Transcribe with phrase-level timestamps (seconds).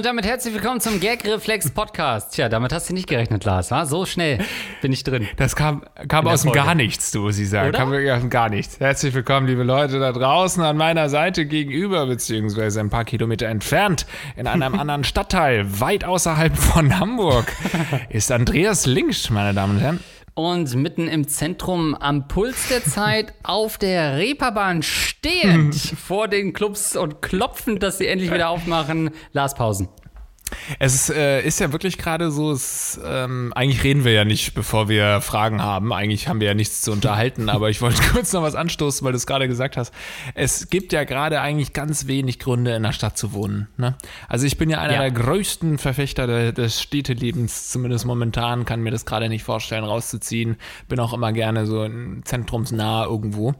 [0.00, 2.32] Und damit herzlich willkommen zum Gag Reflex Podcast.
[2.32, 3.70] Tja, damit hast du nicht gerechnet, Lars.
[3.70, 3.84] Wa?
[3.84, 4.38] So schnell
[4.80, 5.28] bin ich drin.
[5.36, 7.68] Das kam, kam aus dem Gar nichts, du, Sie sagen.
[7.68, 7.78] Oder?
[7.80, 8.80] Kam wirklich aus dem Gar nichts.
[8.80, 14.06] Herzlich willkommen, liebe Leute da draußen an meiner Seite gegenüber, beziehungsweise ein paar Kilometer entfernt,
[14.36, 17.52] in einem anderen Stadtteil, weit außerhalb von Hamburg,
[18.08, 20.00] ist Andreas Links, meine Damen und Herren.
[20.40, 26.96] Und mitten im Zentrum am Puls der Zeit auf der Reeperbahn stehend vor den Clubs
[26.96, 29.90] und klopfend, dass sie endlich wieder aufmachen, Lars Pausen.
[30.78, 34.54] Es ist, äh, ist ja wirklich gerade so, es, ähm, eigentlich reden wir ja nicht,
[34.54, 35.92] bevor wir Fragen haben.
[35.92, 39.12] Eigentlich haben wir ja nichts zu unterhalten, aber ich wollte kurz noch was anstoßen, weil
[39.12, 39.92] du es gerade gesagt hast.
[40.34, 43.68] Es gibt ja gerade eigentlich ganz wenig Gründe, in der Stadt zu wohnen.
[43.76, 43.96] Ne?
[44.28, 45.00] Also ich bin ja einer Ja.
[45.00, 50.56] der größten Verfechter de, des Städtelebens, zumindest momentan, kann mir das gerade nicht vorstellen, rauszuziehen.
[50.88, 51.88] Bin auch immer gerne so
[52.24, 53.54] zentrumsnah irgendwo.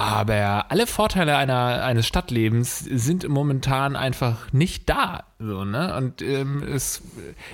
[0.00, 5.24] Aber alle Vorteile einer, eines Stadtlebens sind momentan einfach nicht da.
[5.38, 5.94] So, ne?
[5.96, 7.02] Und ähm, es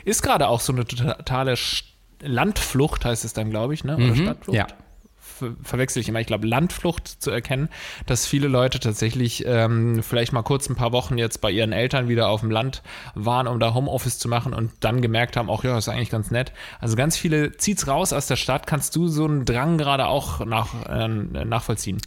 [0.05, 1.84] ist gerade auch so eine totale Sch-
[2.22, 3.97] Landflucht, heißt es dann, glaube ich, ne?
[3.97, 4.56] Oder Stadtflucht?
[4.56, 4.67] Ja.
[5.39, 7.69] Ver verwechsel ich immer, ich glaube, Landflucht zu erkennen,
[8.06, 12.09] dass viele Leute tatsächlich ähm, vielleicht mal kurz ein paar Wochen jetzt bei ihren Eltern
[12.09, 12.83] wieder auf dem Land
[13.15, 16.31] waren, um da Homeoffice zu machen und dann gemerkt haben, ach ja, ist eigentlich ganz
[16.31, 16.53] nett.
[16.81, 18.67] Also ganz viele zieht's raus aus der Stadt.
[18.67, 22.01] Kannst du so einen Drang gerade auch nach, äh, nachvollziehen?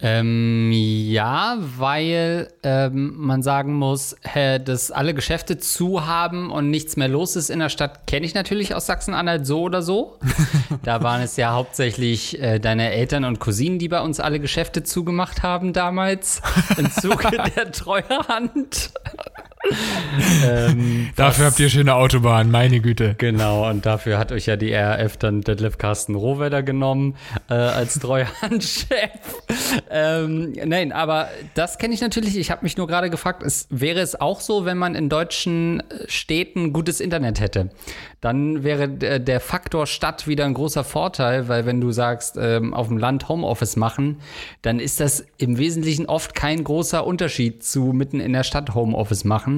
[0.00, 6.96] Ähm, ja, weil ähm, man sagen muss, hä, dass alle Geschäfte zu haben und nichts
[6.96, 10.18] mehr los ist in der Stadt, kenne ich natürlich aus Sachsen-Anhalt so oder so.
[10.82, 14.82] da waren es ja hauptsächlich äh, deine Eltern und Cousinen, die bei uns alle Geschäfte
[14.82, 16.42] zugemacht haben damals
[16.76, 18.90] im Zuge der Treuhand.
[20.46, 23.14] Ähm, Dafür habt ihr schöne Autobahn, meine Güte.
[23.18, 27.16] Genau, und dafür hat euch ja die RAF dann Detlef Carsten Rohwedder genommen
[27.48, 29.10] äh, als Treuhandchef.
[29.90, 32.36] ähm, nein, aber das kenne ich natürlich.
[32.36, 35.80] Ich habe mich nur gerade gefragt, es, wäre es auch so, wenn man in deutschen
[35.80, 37.70] äh, Städten gutes Internet hätte?
[38.20, 42.72] Dann wäre der, der Faktor Stadt wieder ein großer Vorteil, weil wenn du sagst, ähm,
[42.72, 44.18] auf dem Land Homeoffice machen,
[44.62, 49.24] dann ist das im Wesentlichen oft kein großer Unterschied zu mitten in der Stadt Homeoffice
[49.24, 49.53] machen.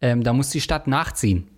[0.00, 1.48] Ähm, da muss die Stadt nachziehen.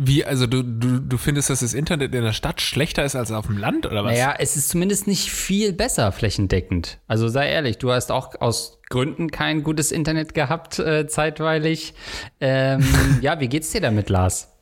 [0.00, 3.32] Wie, also du, du, du findest, dass das Internet in der Stadt schlechter ist als
[3.32, 4.12] auf dem Land, oder was?
[4.12, 7.00] Naja, es ist zumindest nicht viel besser flächendeckend.
[7.08, 11.94] Also sei ehrlich, du hast auch aus Gründen kein gutes Internet gehabt, äh, zeitweilig.
[12.40, 12.86] Ähm,
[13.22, 14.52] ja, wie geht's dir damit, Lars?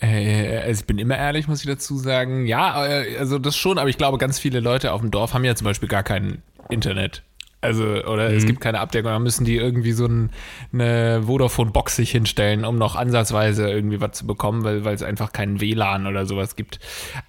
[0.00, 2.46] Äh, also ich bin immer ehrlich, muss ich dazu sagen.
[2.46, 5.44] Ja, äh, also das schon, aber ich glaube, ganz viele Leute auf dem Dorf haben
[5.44, 7.22] ja zum Beispiel gar kein Internet.
[7.62, 10.30] Also, oder es gibt keine Abdeckung, dann müssen die irgendwie so ein,
[10.72, 15.32] eine Vodafone-Box sich hinstellen, um noch ansatzweise irgendwie was zu bekommen, weil, weil es einfach
[15.34, 16.80] keinen WLAN oder sowas gibt.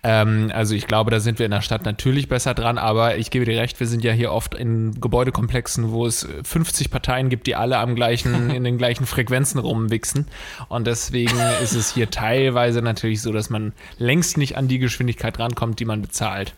[0.04, 3.30] Ähm, also ich glaube, da sind wir in der Stadt natürlich besser dran, aber ich
[3.30, 7.46] gebe dir recht, wir sind ja hier oft in Gebäudekomplexen, wo es 50 Parteien gibt,
[7.46, 10.28] die alle am gleichen, in den gleichen Frequenzen rumwichsen.
[10.70, 15.40] Und deswegen ist es hier teilweise natürlich so, dass man längst nicht an die Geschwindigkeit
[15.40, 16.54] rankommt, die man bezahlt.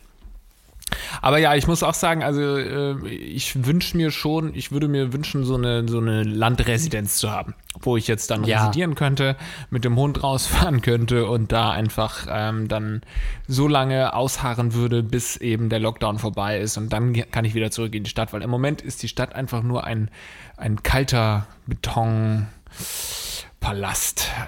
[1.22, 5.14] Aber ja, ich muss auch sagen, also äh, ich wünsche mir schon, ich würde mir
[5.14, 8.60] wünschen, so eine, so eine Landresidenz zu haben, wo ich jetzt dann Ja.
[8.66, 9.36] residieren könnte,
[9.70, 13.02] mit dem Hund rausfahren könnte und da einfach ähm, dann
[13.48, 17.72] so lange ausharren würde, bis eben der Lockdown vorbei ist und dann kann ich wieder
[17.72, 20.10] zurück in die Stadt, weil im Moment ist die Stadt einfach nur ein,
[20.58, 22.48] ein kalter Betonpalast,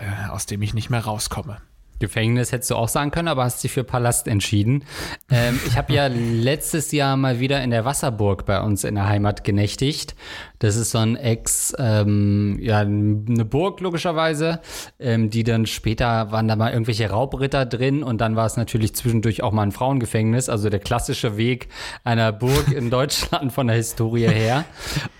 [0.01, 1.57] äh, aus dem ich nicht mehr rauskomme.
[1.99, 4.83] Gefängnis hättest du auch sagen können, aber hast dich für Palast entschieden.
[5.29, 9.07] Ähm, ich habe ja letztes Jahr mal wieder in der Wasserburg bei uns in der
[9.07, 10.15] Heimat genächtigt.
[10.59, 14.61] Das ist so ein Ex, ähm, ja, eine Burg logischerweise,
[14.99, 18.95] ähm, die dann später waren da mal irgendwelche Raubritter drin und dann war es natürlich
[18.95, 21.67] zwischendurch auch mal ein Frauengefängnis, also der klassische Weg
[22.03, 24.65] einer Burg in Deutschland von der Historie her.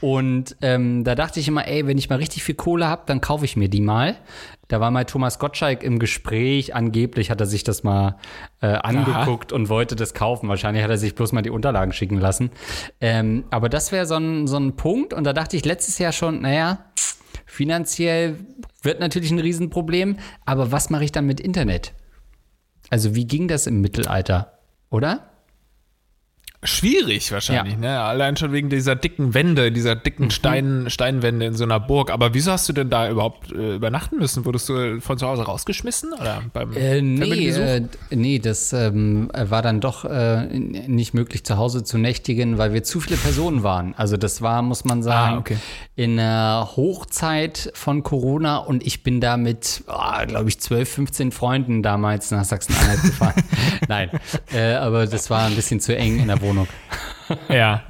[0.01, 3.21] Und ähm, da dachte ich immer, ey, wenn ich mal richtig viel Kohle habe, dann
[3.21, 4.15] kaufe ich mir die mal.
[4.67, 6.73] Da war mal Thomas Gottschalk im Gespräch.
[6.73, 8.17] Angeblich hat er sich das mal
[8.61, 10.49] äh, angeguckt und wollte das kaufen.
[10.49, 12.51] Wahrscheinlich hat er sich bloß mal die Unterlagen schicken lassen.
[12.99, 15.13] Ähm, aber das wäre so ein, so ein Punkt.
[15.13, 16.85] Und da dachte ich letztes Jahr schon, naja,
[17.45, 18.37] finanziell
[18.81, 20.17] wird natürlich ein Riesenproblem.
[20.45, 21.93] Aber was mache ich dann mit Internet?
[22.89, 24.59] Also wie ging das im Mittelalter?
[24.89, 25.29] Oder?
[26.65, 27.79] Schwierig wahrscheinlich, ja.
[27.79, 27.99] ne?
[27.99, 30.31] Allein schon wegen dieser dicken Wände, dieser dicken mhm.
[30.31, 32.11] Stein, Steinwände in so einer Burg.
[32.11, 34.45] Aber wieso hast du denn da überhaupt äh, übernachten müssen?
[34.45, 36.13] Wurdest du von zu Hause rausgeschmissen?
[36.13, 41.57] Oder beim äh, nee, äh, nee, das ähm, war dann doch äh, nicht möglich, zu
[41.57, 43.93] Hause zu nächtigen, weil wir zu viele Personen waren.
[43.95, 45.57] Also das war, muss man sagen, ah, okay.
[45.95, 51.31] in der Hochzeit von Corona und ich bin da mit, oh, glaube ich, 12, 15
[51.31, 53.43] Freunden damals nach Sachsen-Anhalt gefahren.
[53.87, 54.09] Nein,
[54.53, 56.54] äh, aber das war ein bisschen zu eng in der Wohnung.
[56.55, 56.67] Wohnung.
[57.49, 57.83] Ja.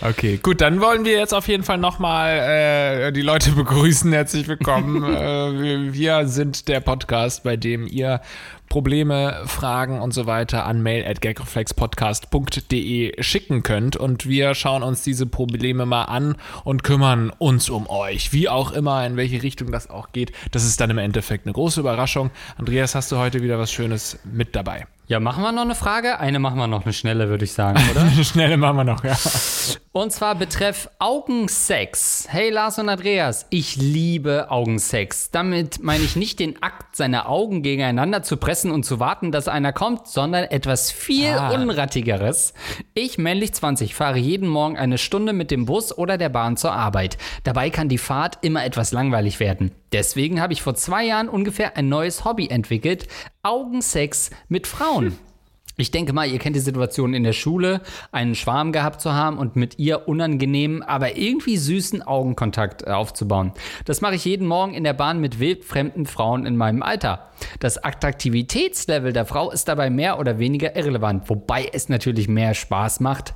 [0.00, 4.12] Okay, gut, dann wollen wir jetzt auf jeden Fall nochmal äh, die Leute begrüßen.
[4.12, 5.02] Herzlich willkommen.
[5.02, 8.20] äh, wir sind der Podcast, bei dem ihr
[8.68, 15.02] Probleme, Fragen und so weiter an mail at gagreflexpodcast.de schicken könnt und wir schauen uns
[15.02, 18.32] diese Probleme mal an und kümmern uns um euch.
[18.32, 21.52] Wie auch immer, in welche Richtung das auch geht, das ist dann im Endeffekt eine
[21.52, 22.30] große Überraschung.
[22.56, 24.86] Andreas, hast du heute wieder was Schönes mit dabei?
[25.08, 26.20] Ja, machen wir noch eine Frage?
[26.20, 28.02] Eine machen wir noch, eine schnelle, würde ich sagen, oder?
[28.02, 29.16] eine schnelle machen wir noch, ja.
[29.92, 32.26] Und zwar betreff Augensex.
[32.28, 35.30] Hey Lars und Andreas, ich liebe Augensex.
[35.30, 39.48] Damit meine ich nicht den Akt, seine Augen gegeneinander zu pressen und zu warten, dass
[39.48, 41.50] einer kommt, sondern etwas viel ah.
[41.50, 42.54] Unrattigeres.
[42.94, 46.72] Ich, männlich 20, fahre jeden Morgen eine Stunde mit dem Bus oder der Bahn zur
[46.72, 47.18] Arbeit.
[47.44, 49.70] Dabei kann die Fahrt immer etwas langweilig werden.
[49.92, 53.06] Deswegen habe ich vor zwei Jahren ungefähr ein neues Hobby entwickelt:
[53.42, 55.18] Augensex mit Frauen.
[55.80, 59.38] Ich denke mal, ihr kennt die Situation in der Schule, einen Schwarm gehabt zu haben
[59.38, 63.52] und mit ihr unangenehmen, aber irgendwie süßen Augenkontakt äh, aufzubauen.
[63.84, 67.30] Das mache ich jeden Morgen in der Bahn mit wildfremden Frauen in meinem Alter.
[67.60, 72.98] Das Attraktivitätslevel der Frau ist dabei mehr oder weniger irrelevant, wobei es natürlich mehr Spaß
[72.98, 73.34] macht,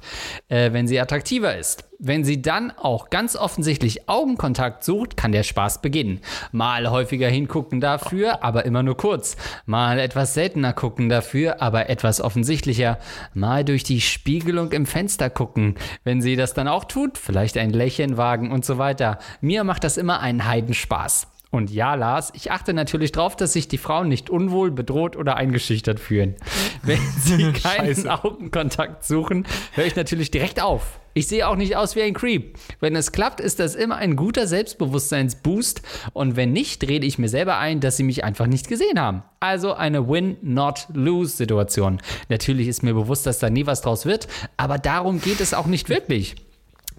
[0.49, 1.92] äh, wenn sie attraktiver ist.
[2.05, 6.21] Wenn sie dann auch ganz offensichtlich Augenkontakt sucht, kann der Spaß beginnen.
[6.51, 9.37] Mal häufiger hingucken dafür, aber immer nur kurz.
[9.67, 12.99] Mal etwas seltener gucken dafür, aber etwas offensichtlicher.
[13.35, 15.77] Mal durch die Spiegelung im Fenster gucken.
[16.03, 19.21] Wenn sie das dann auch tut, vielleicht ein Lächeln wagen und so weiter.
[19.41, 21.29] Mir macht das immer einen Heidenspaß.
[21.53, 25.37] Und ja, Lars, ich achte natürlich darauf, dass sich die Frauen nicht unwohl, bedroht oder
[25.37, 26.35] eingeschüchtert fühlen.
[26.83, 30.99] Wenn sie keinen Augenkontakt suchen, höre ich natürlich direkt auf.
[31.15, 32.59] Ich sehe auch nicht aus wie ein Creep.
[32.81, 35.83] Wenn es klappt, ist das immer ein guter Selbstbewusstseinsboost.
[36.13, 39.23] Und wenn nicht, rede ich mir selber ein, dass sie mich einfach nicht gesehen haben.
[39.41, 42.01] Also eine Win-Not-Lose-Situation.
[42.29, 45.67] Natürlich ist mir bewusst, dass da nie was draus wird, aber darum geht es auch
[45.67, 46.37] nicht wirklich.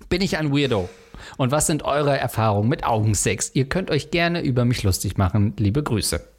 [0.09, 0.89] Bin ich ein Weirdo?
[1.37, 3.51] Und was sind eure Erfahrungen mit Augensex?
[3.53, 5.53] Ihr könnt euch gerne über mich lustig machen.
[5.57, 6.32] Liebe Grüße.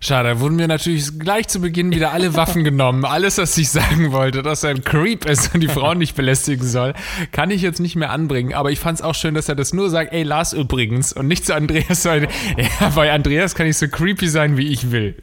[0.00, 3.04] Schade, da wurden mir natürlich gleich zu Beginn wieder alle Waffen genommen.
[3.04, 6.66] Alles, was ich sagen wollte, dass er ein Creep ist und die Frauen nicht belästigen
[6.66, 6.94] soll,
[7.30, 8.54] kann ich jetzt nicht mehr anbringen.
[8.54, 11.28] Aber ich fand es auch schön, dass er das nur sagt, ey, Lars übrigens und
[11.28, 15.22] nicht zu Andreas, weil ja, bei Andreas kann ich so creepy sein, wie ich will.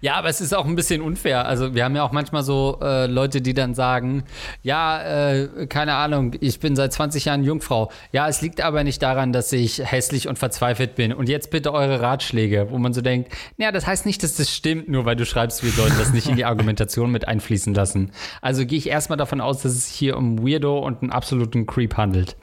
[0.00, 1.46] Ja, aber es ist auch ein bisschen unfair.
[1.46, 4.24] Also wir haben ja auch manchmal so äh, Leute, die dann sagen,
[4.62, 7.90] ja, äh, keine Ahnung, ich bin seit 20 Jahren Jungfrau.
[8.12, 11.12] Ja, es liegt aber nicht daran, dass ich hässlich und verzweifelt bin.
[11.12, 14.54] Und jetzt bitte eure Ratschläge, wo man so denkt, naja, das heißt nicht, dass das
[14.54, 18.12] stimmt, nur weil du schreibst, wir sollten das nicht in die Argumentation mit einfließen lassen.
[18.40, 21.96] Also gehe ich erstmal davon aus, dass es hier um Weirdo und einen absoluten Creep
[21.96, 22.36] handelt.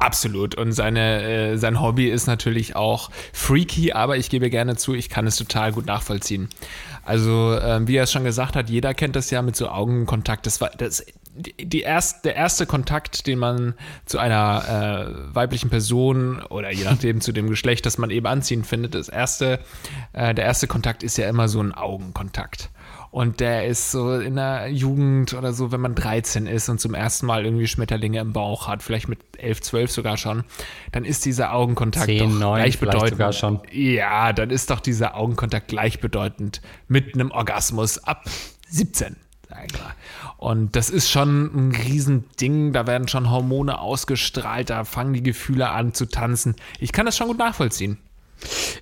[0.00, 0.54] Absolut.
[0.54, 5.10] Und seine, äh, sein Hobby ist natürlich auch freaky, aber ich gebe gerne zu, ich
[5.10, 6.48] kann es total gut nachvollziehen.
[7.04, 10.46] Also, ähm, wie er es schon gesagt hat, jeder kennt das ja mit so Augenkontakt.
[10.46, 11.04] Das war das,
[11.34, 13.74] die erst, der erste Kontakt, den man
[14.06, 18.64] zu einer äh, weiblichen Person oder je nachdem zu dem Geschlecht, das man eben anziehen
[18.64, 19.60] findet, das erste,
[20.14, 22.70] äh, der erste Kontakt ist ja immer so ein Augenkontakt.
[23.10, 26.94] Und der ist so in der Jugend oder so, wenn man 13 ist und zum
[26.94, 30.44] ersten Mal irgendwie Schmetterlinge im Bauch hat, vielleicht mit 11, 12 sogar schon,
[30.92, 33.10] dann ist dieser Augenkontakt 10, doch 9, gleichbedeutend.
[33.10, 33.60] Sogar schon.
[33.72, 38.24] Ja, dann ist doch dieser Augenkontakt gleichbedeutend mit einem Orgasmus ab
[38.68, 39.16] 17.
[40.36, 42.72] Und das ist schon ein Riesending.
[42.72, 46.54] Da werden schon Hormone ausgestrahlt, da fangen die Gefühle an zu tanzen.
[46.78, 47.98] Ich kann das schon gut nachvollziehen.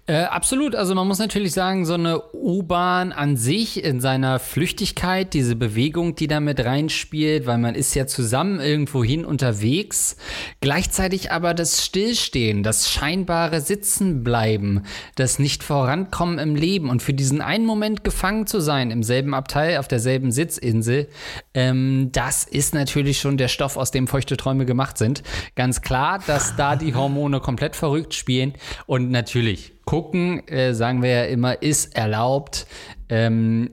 [0.06, 0.74] Äh, absolut.
[0.74, 6.14] Also man muss natürlich sagen, so eine U-Bahn an sich in seiner Flüchtigkeit, diese Bewegung,
[6.14, 10.16] die da mit reinspielt, weil man ist ja zusammen irgendwohin unterwegs.
[10.60, 17.40] Gleichzeitig aber das Stillstehen, das scheinbare Sitzenbleiben, das nicht vorankommen im Leben und für diesen
[17.40, 21.08] einen Moment gefangen zu sein im selben Abteil, auf derselben Sitzinsel,
[21.54, 25.22] ähm, das ist natürlich schon der Stoff, aus dem feuchte Träume gemacht sind.
[25.54, 28.54] Ganz klar, dass da die Hormone komplett verrückt spielen
[28.86, 29.72] und natürlich natürlich.
[29.84, 32.66] Gucken, äh, sagen wir ja immer, ist erlaubt.
[33.08, 33.70] Ähm,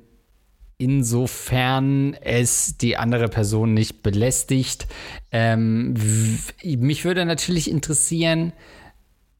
[0.77, 4.88] insofern es die andere Person nicht belästigt.
[5.32, 5.96] Ähm,
[6.63, 8.53] mich würde natürlich interessieren,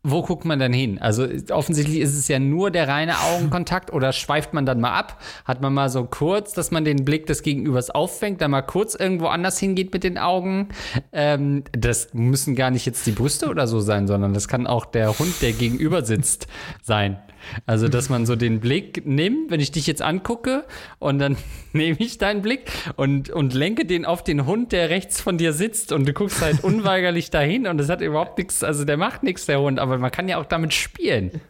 [0.05, 1.00] wo guckt man dann hin?
[1.00, 5.21] Also offensichtlich ist es ja nur der reine Augenkontakt oder schweift man dann mal ab?
[5.45, 8.93] Hat man mal so kurz, dass man den Blick des Gegenübers auffängt, dann mal kurz
[8.93, 10.69] irgendwo anders hingeht mit den Augen?
[11.12, 14.85] Ähm, das müssen gar nicht jetzt die Brüste oder so sein, sondern das kann auch
[14.85, 16.47] der Hund, der gegenüber sitzt,
[16.83, 17.17] sein.
[17.66, 20.66] Also, dass man so den Blick nimmt, wenn ich dich jetzt angucke
[21.00, 21.38] und dann
[21.74, 25.54] nehme ich deinen Blick und, und lenke den auf den Hund, der rechts von dir
[25.54, 29.24] sitzt und du guckst halt unweigerlich dahin und es hat überhaupt nichts, also der macht
[29.24, 31.42] nichts, der Hund, aber man kann ja auch damit spielen.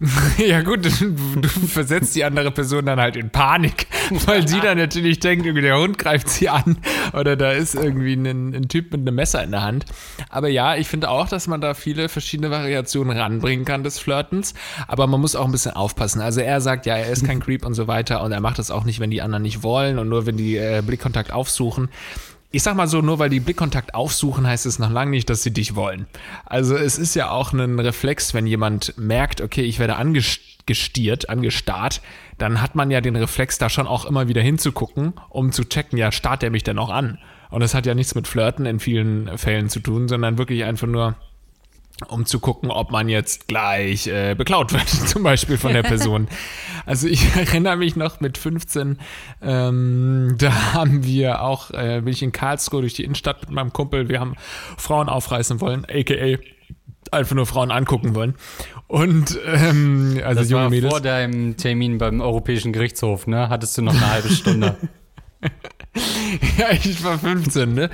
[0.38, 3.86] Ja gut, du versetzt die andere Person dann halt in Panik,
[4.26, 6.78] weil sie dann natürlich denkt, irgendwie der Hund greift sie an
[7.12, 9.84] oder da ist irgendwie ein, ein Typ mit einem Messer in der Hand.
[10.30, 14.54] Aber ja, ich finde auch, dass man da viele verschiedene Variationen ranbringen kann des Flirtens,
[14.88, 16.20] aber man muss auch ein bisschen aufpassen.
[16.22, 18.70] Also er sagt ja, er ist kein Creep und so weiter und er macht das
[18.70, 21.90] auch nicht, wenn die anderen nicht wollen und nur wenn die äh, Blickkontakt aufsuchen
[22.52, 25.42] ich sag mal so, nur weil die Blickkontakt aufsuchen, heißt es noch lange nicht, dass
[25.42, 26.06] sie dich wollen.
[26.44, 32.00] Also es ist ja auch ein Reflex, wenn jemand merkt, okay, ich werde angestiert, angestarrt,
[32.38, 35.98] dann hat man ja den Reflex, da schon auch immer wieder hinzugucken, um zu checken,
[35.98, 37.18] ja, starrt er mich denn auch an?
[37.50, 40.86] Und das hat ja nichts mit Flirten in vielen Fällen zu tun, sondern wirklich einfach
[40.86, 41.16] nur,
[42.08, 46.28] um zu gucken, ob man jetzt gleich äh, beklaut wird, zum Beispiel von der Person.
[46.86, 48.98] Also ich erinnere mich noch mit 15,
[49.42, 53.72] ähm, da haben wir auch, äh, bin ich in Karlsruhe durch die Innenstadt mit meinem
[53.72, 54.34] Kumpel, wir haben
[54.78, 56.38] Frauen aufreißen wollen, aka
[57.12, 58.34] einfach nur Frauen angucken wollen.
[58.88, 60.92] Und ähm, also das junge war Mädels.
[60.92, 63.48] vor deinem Termin beim Europäischen Gerichtshof, ne?
[63.50, 64.76] Hattest du noch eine halbe Stunde.
[66.58, 67.90] ja, ich war 15, ne?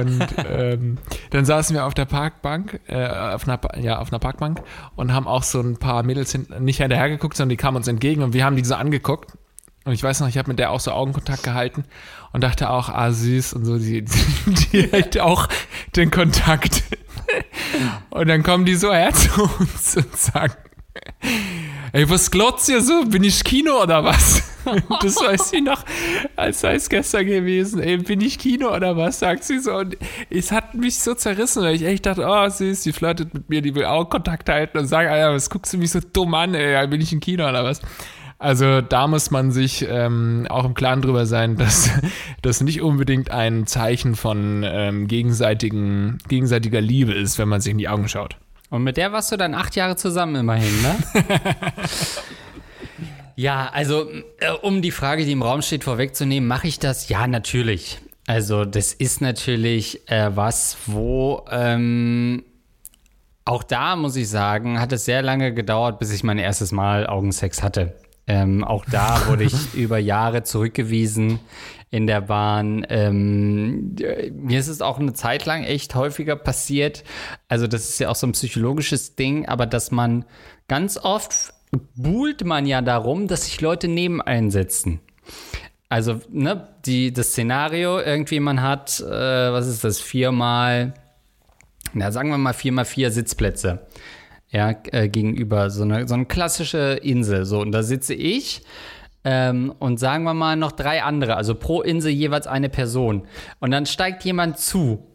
[0.00, 0.98] Und ähm,
[1.30, 4.62] dann saßen wir auf der Parkbank, äh, auf einer, ja, auf einer Parkbank
[4.96, 7.88] und haben auch so ein paar Mädels hinten, nicht hinterher geguckt, sondern die kamen uns
[7.88, 9.32] entgegen und wir haben die so angeguckt.
[9.84, 11.84] Und ich weiß noch, ich habe mit der auch so Augenkontakt gehalten
[12.32, 14.04] und dachte auch, ah, süß und so, die,
[14.46, 15.48] die, hält auch
[15.96, 16.84] den Kontakt.
[18.10, 20.54] Und dann kommen die so her zu uns und sagen,
[21.92, 23.04] ey, was glotzt ihr so?
[23.04, 24.42] Bin ich Kino oder was?
[25.02, 25.84] Das weiß ich noch,
[26.36, 27.80] als sei es gestern gewesen.
[27.80, 29.18] Ey, bin ich Kino oder was?
[29.18, 29.74] Sagt sie so.
[29.74, 29.96] Und
[30.30, 33.60] es hat mich so zerrissen, weil ich echt dachte, oh, süß, die flirtet mit mir,
[33.60, 36.54] die will auch Kontakt halten und sagt, Alter, was guckst du mich so dumm an,
[36.54, 37.82] ey, bin ich im Kino oder was?
[38.38, 41.90] Also da muss man sich ähm, auch im Klaren drüber sein, dass
[42.42, 47.78] das nicht unbedingt ein Zeichen von ähm, gegenseitigen, gegenseitiger Liebe ist, wenn man sich in
[47.78, 48.36] die Augen schaut.
[48.72, 50.96] Und mit der warst du dann acht Jahre zusammen immerhin, ne?
[53.36, 54.08] ja, also
[54.40, 57.10] äh, um die Frage, die im Raum steht, vorwegzunehmen, mache ich das?
[57.10, 57.98] Ja, natürlich.
[58.26, 62.44] Also das ist natürlich äh, was, wo ähm,
[63.44, 67.06] auch da muss ich sagen, hat es sehr lange gedauert, bis ich mein erstes Mal
[67.06, 67.94] Augensex hatte.
[68.26, 71.40] Ähm, auch da wurde ich über Jahre zurückgewiesen
[71.92, 72.84] in der Bahn.
[72.88, 73.94] Ähm,
[74.32, 77.04] mir ist es auch eine Zeit lang echt häufiger passiert.
[77.48, 80.24] Also das ist ja auch so ein psychologisches Ding, aber dass man
[80.68, 81.52] ganz oft
[81.94, 85.00] buhlt man ja darum, dass sich Leute neben einsetzen.
[85.90, 90.94] Also, ne, die, das Szenario, irgendwie man hat, äh, was ist das, viermal,
[91.92, 93.86] na, sagen wir mal viermal vier Sitzplätze
[94.50, 97.44] ja, äh, gegenüber so eine, so eine klassische Insel.
[97.44, 98.62] So, und da sitze ich
[99.24, 103.26] ähm, und sagen wir mal noch drei andere, also pro Insel jeweils eine Person.
[103.60, 105.06] Und dann steigt jemand zu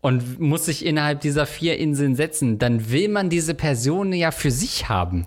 [0.00, 4.52] und muss sich innerhalb dieser vier Inseln setzen, dann will man diese Person ja für
[4.52, 5.26] sich haben.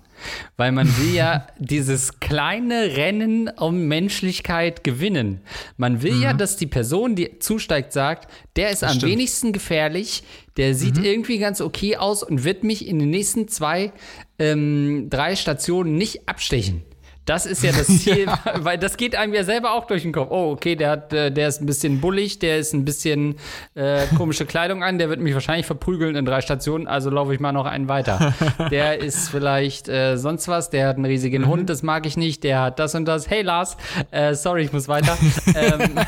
[0.55, 5.41] Weil man will ja dieses kleine Rennen um Menschlichkeit gewinnen.
[5.75, 6.21] Man will mhm.
[6.21, 9.11] ja, dass die Person, die zusteigt, sagt, der ist das am stimmt.
[9.11, 10.23] wenigsten gefährlich,
[10.55, 11.03] der sieht mhm.
[11.03, 13.91] irgendwie ganz okay aus und wird mich in den nächsten zwei,
[14.39, 16.83] ähm, drei Stationen nicht abstechen.
[17.25, 18.39] Das ist ja das Ziel, ja.
[18.57, 20.29] weil das geht einem ja selber auch durch den Kopf.
[20.31, 23.35] Oh, okay, der, hat, äh, der ist ein bisschen bullig, der ist ein bisschen
[23.75, 27.39] äh, komische Kleidung an, der wird mich wahrscheinlich verprügeln in drei Stationen, also laufe ich
[27.39, 28.33] mal noch einen weiter.
[28.71, 31.47] Der ist vielleicht äh, sonst was, der hat einen riesigen mhm.
[31.47, 33.29] Hund, das mag ich nicht, der hat das und das.
[33.29, 33.77] Hey Lars,
[34.11, 35.17] äh, sorry, ich muss weiter.
[35.55, 35.99] ähm,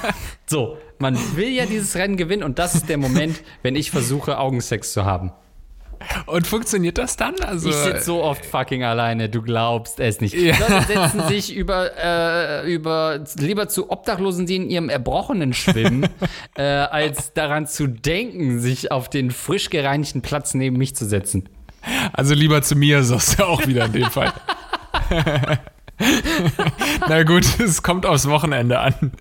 [0.46, 4.38] so, man will ja dieses Rennen gewinnen und das ist der Moment, wenn ich versuche,
[4.38, 5.32] Augensex zu haben.
[6.26, 7.36] Und funktioniert das dann?
[7.42, 10.34] Also, ich sitze so oft fucking alleine, du glaubst es nicht.
[10.34, 10.56] Ja.
[10.58, 16.08] Leute setzen sich über, äh, über lieber zu Obdachlosen, die in ihrem Erbrochenen schwimmen,
[16.56, 21.50] äh, als daran zu denken, sich auf den frisch gereinigten Platz neben mich zu setzen.
[22.14, 24.34] Also lieber zu mir, sagst du auch wieder in dem Fall.
[27.08, 29.12] Na gut, es kommt aufs Wochenende an.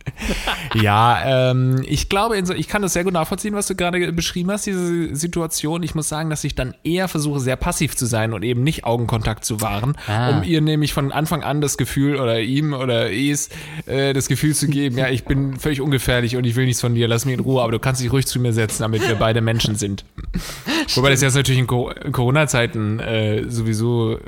[0.75, 4.67] ja, ähm, ich glaube, ich kann das sehr gut nachvollziehen, was du gerade beschrieben hast,
[4.67, 5.83] diese Situation.
[5.83, 8.85] Ich muss sagen, dass ich dann eher versuche, sehr passiv zu sein und eben nicht
[8.85, 10.31] Augenkontakt zu wahren, ah.
[10.31, 13.51] um ihr nämlich von Anfang an das Gefühl oder ihm oder es
[13.87, 16.95] äh, das Gefühl zu geben, ja, ich bin völlig ungefährlich und ich will nichts von
[16.95, 19.17] dir, lass mich in Ruhe, aber du kannst dich ruhig zu mir setzen, damit wir
[19.17, 20.05] beide Menschen sind.
[20.95, 24.19] Wobei das jetzt natürlich in, Corona-Zeiten äh, sowieso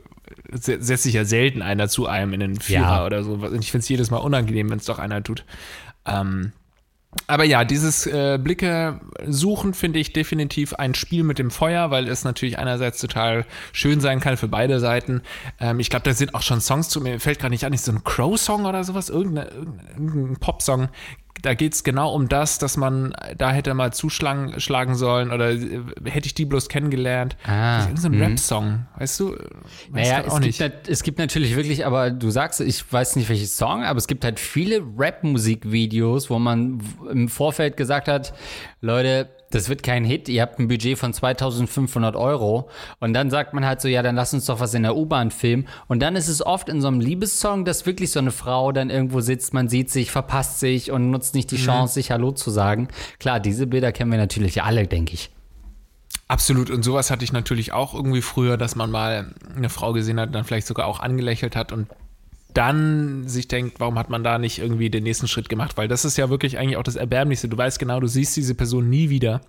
[0.55, 3.07] setzt sich ja selten einer zu einem in den Vierer ja.
[3.07, 3.35] oder so.
[3.35, 5.45] Und ich finde es jedes Mal unangenehm, wenn es doch einer tut.
[6.07, 6.53] Ähm,
[7.27, 12.09] aber ja, dieses äh, Blicke suchen finde ich definitiv ein Spiel mit dem Feuer, weil
[12.09, 15.23] es natürlich einerseits total schön sein kann für beide Seiten.
[15.61, 17.85] Ähm, ich glaube, da sind auch schon Songs zu mir, fällt gerade nicht an, ist
[17.85, 19.47] so ein Crow-Song oder sowas, irgendein,
[19.97, 20.89] irgendein Pop-Song
[21.45, 25.51] da geht es genau um das, dass man da hätte mal zuschlagen schlagen sollen oder
[25.51, 27.37] äh, hätte ich die bloß kennengelernt.
[27.45, 28.23] Ah, das ist so ein mhm.
[28.23, 29.33] Rap-Song, weißt du?
[29.33, 29.39] Weiß
[29.91, 33.85] naja, es gibt, es gibt natürlich wirklich, aber du sagst, ich weiß nicht welches Song,
[33.85, 38.33] aber es gibt halt viele Rap-Musikvideos, wo man im Vorfeld gesagt hat,
[38.81, 42.69] Leute, das wird kein Hit, ihr habt ein Budget von 2500 Euro
[43.01, 45.31] und dann sagt man halt so, ja, dann lass uns doch was in der U-Bahn
[45.31, 48.73] filmen und dann ist es oft in so einem Liebessong, dass wirklich so eine Frau
[48.73, 51.65] dann irgendwo sitzt, man sieht sich, verpasst sich und nutzt nicht die mhm.
[51.65, 52.89] Chance, sich Hallo zu sagen.
[53.19, 55.31] Klar, diese Bilder kennen wir natürlich alle, denke ich.
[56.27, 56.71] Absolut.
[56.71, 60.35] Und sowas hatte ich natürlich auch irgendwie früher, dass man mal eine Frau gesehen hat,
[60.35, 61.89] dann vielleicht sogar auch angelächelt hat und
[62.55, 65.77] dann sich denkt, warum hat man da nicht irgendwie den nächsten Schritt gemacht?
[65.77, 67.49] Weil das ist ja wirklich eigentlich auch das Erbärmlichste.
[67.49, 69.41] Du weißt genau, du siehst diese Person nie wieder.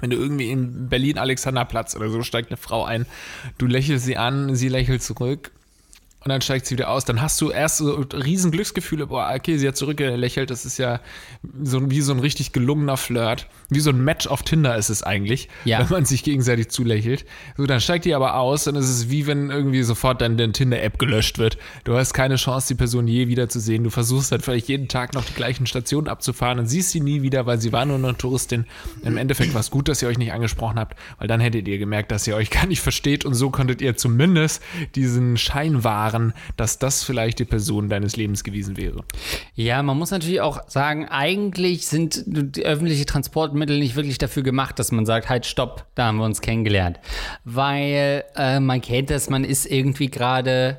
[0.00, 3.06] Wenn du irgendwie in Berlin Alexanderplatz oder so steigt eine Frau ein,
[3.58, 5.52] du lächelst sie an, sie lächelt zurück
[6.22, 7.04] und dann steigt sie wieder aus.
[7.04, 11.00] Dann hast du erst so riesen Glücksgefühle, boah, okay, sie hat zurückgelächelt, das ist ja
[11.62, 13.46] so wie so ein richtig gelungener Flirt.
[13.70, 15.78] Wie so ein Match auf Tinder ist es eigentlich, ja.
[15.78, 17.24] wenn man sich gegenseitig zulächelt.
[17.56, 20.52] So, dann steigt die aber aus und es ist wie wenn irgendwie sofort dann deine
[20.52, 21.56] Tinder-App gelöscht wird.
[21.84, 23.84] Du hast keine Chance, die Person je wieder zu sehen.
[23.84, 27.22] Du versuchst halt vielleicht jeden Tag noch die gleichen Stationen abzufahren und siehst sie nie
[27.22, 28.66] wieder, weil sie war nur eine Touristin.
[29.02, 31.78] Im Endeffekt war es gut, dass ihr euch nicht angesprochen habt, weil dann hättet ihr
[31.78, 34.62] gemerkt, dass ihr euch gar nicht versteht und so konntet ihr zumindest
[34.94, 39.04] diesen Schein wahren, dass das vielleicht die Person deines Lebens gewesen wäre.
[39.54, 44.78] Ja, man muss natürlich auch sagen, eigentlich sind die öffentliche Transportmittel nicht wirklich dafür gemacht,
[44.78, 47.00] dass man sagt, halt, stopp, da haben wir uns kennengelernt.
[47.44, 50.78] Weil äh, man kennt das, man ist irgendwie gerade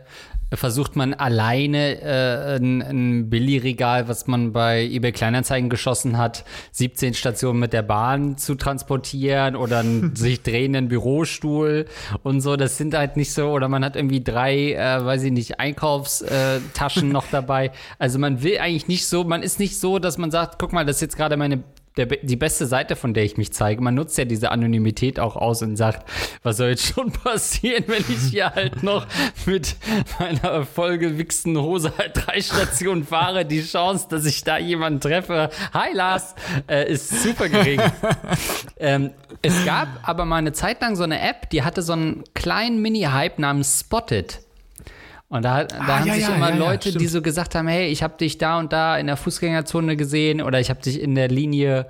[0.57, 7.13] versucht man alleine äh, ein, ein Billigregal, was man bei eBay Kleinanzeigen geschossen hat, 17
[7.13, 11.85] Stationen mit der Bahn zu transportieren oder einen sich drehenden Bürostuhl
[12.23, 12.55] und so.
[12.55, 17.09] Das sind halt nicht so, oder man hat irgendwie drei, äh, weiß ich nicht, Einkaufstaschen
[17.11, 17.71] noch dabei.
[17.97, 20.85] Also man will eigentlich nicht so, man ist nicht so, dass man sagt, guck mal,
[20.85, 21.63] das ist jetzt gerade meine
[21.97, 23.81] der, die beste Seite, von der ich mich zeige.
[23.81, 26.07] Man nutzt ja diese Anonymität auch aus und sagt,
[26.43, 29.05] was soll jetzt schon passieren, wenn ich hier halt noch
[29.45, 29.75] mit
[30.19, 33.45] meiner vollgewichsten Hose halt drei Stationen fahre.
[33.45, 36.35] Die Chance, dass ich da jemanden treffe, hi Lars,
[36.67, 37.81] äh, ist super gering.
[38.77, 42.23] ähm, es gab aber mal eine Zeit lang so eine App, die hatte so einen
[42.33, 44.39] kleinen Mini-Hype namens Spotted.
[45.31, 47.69] Und da, da ah, haben ja, sich ja, immer ja, Leute, die so gesagt haben,
[47.69, 51.01] hey, ich habe dich da und da in der Fußgängerzone gesehen oder ich habe dich
[51.01, 51.87] in der Linie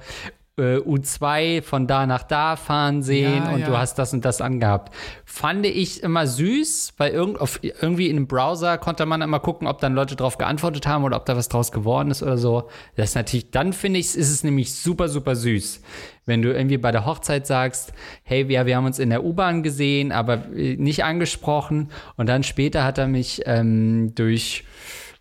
[0.60, 4.94] äh, U2 von da nach da fahren sehen und du hast das und das angehabt.
[5.26, 9.68] Fand ich immer süß, weil irgend, auf, irgendwie in einem Browser konnte man immer gucken,
[9.68, 12.70] ob dann Leute drauf geantwortet haben oder ob da was draus geworden ist oder so.
[12.96, 15.82] Das ist natürlich, dann finde ich, ist es nämlich super, super süß
[16.26, 19.64] wenn du irgendwie bei der Hochzeit sagst, hey, wir, wir haben uns in der U-Bahn
[19.64, 21.90] gesehen, aber äh, nicht angesprochen.
[22.16, 24.64] Und dann später hat er mich ähm, durch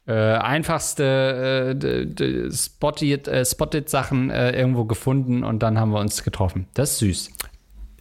[0.07, 6.25] äh, einfachste äh, spotted, äh, spotted Sachen äh, irgendwo gefunden und dann haben wir uns
[6.25, 6.67] getroffen.
[6.75, 7.31] Das ist süß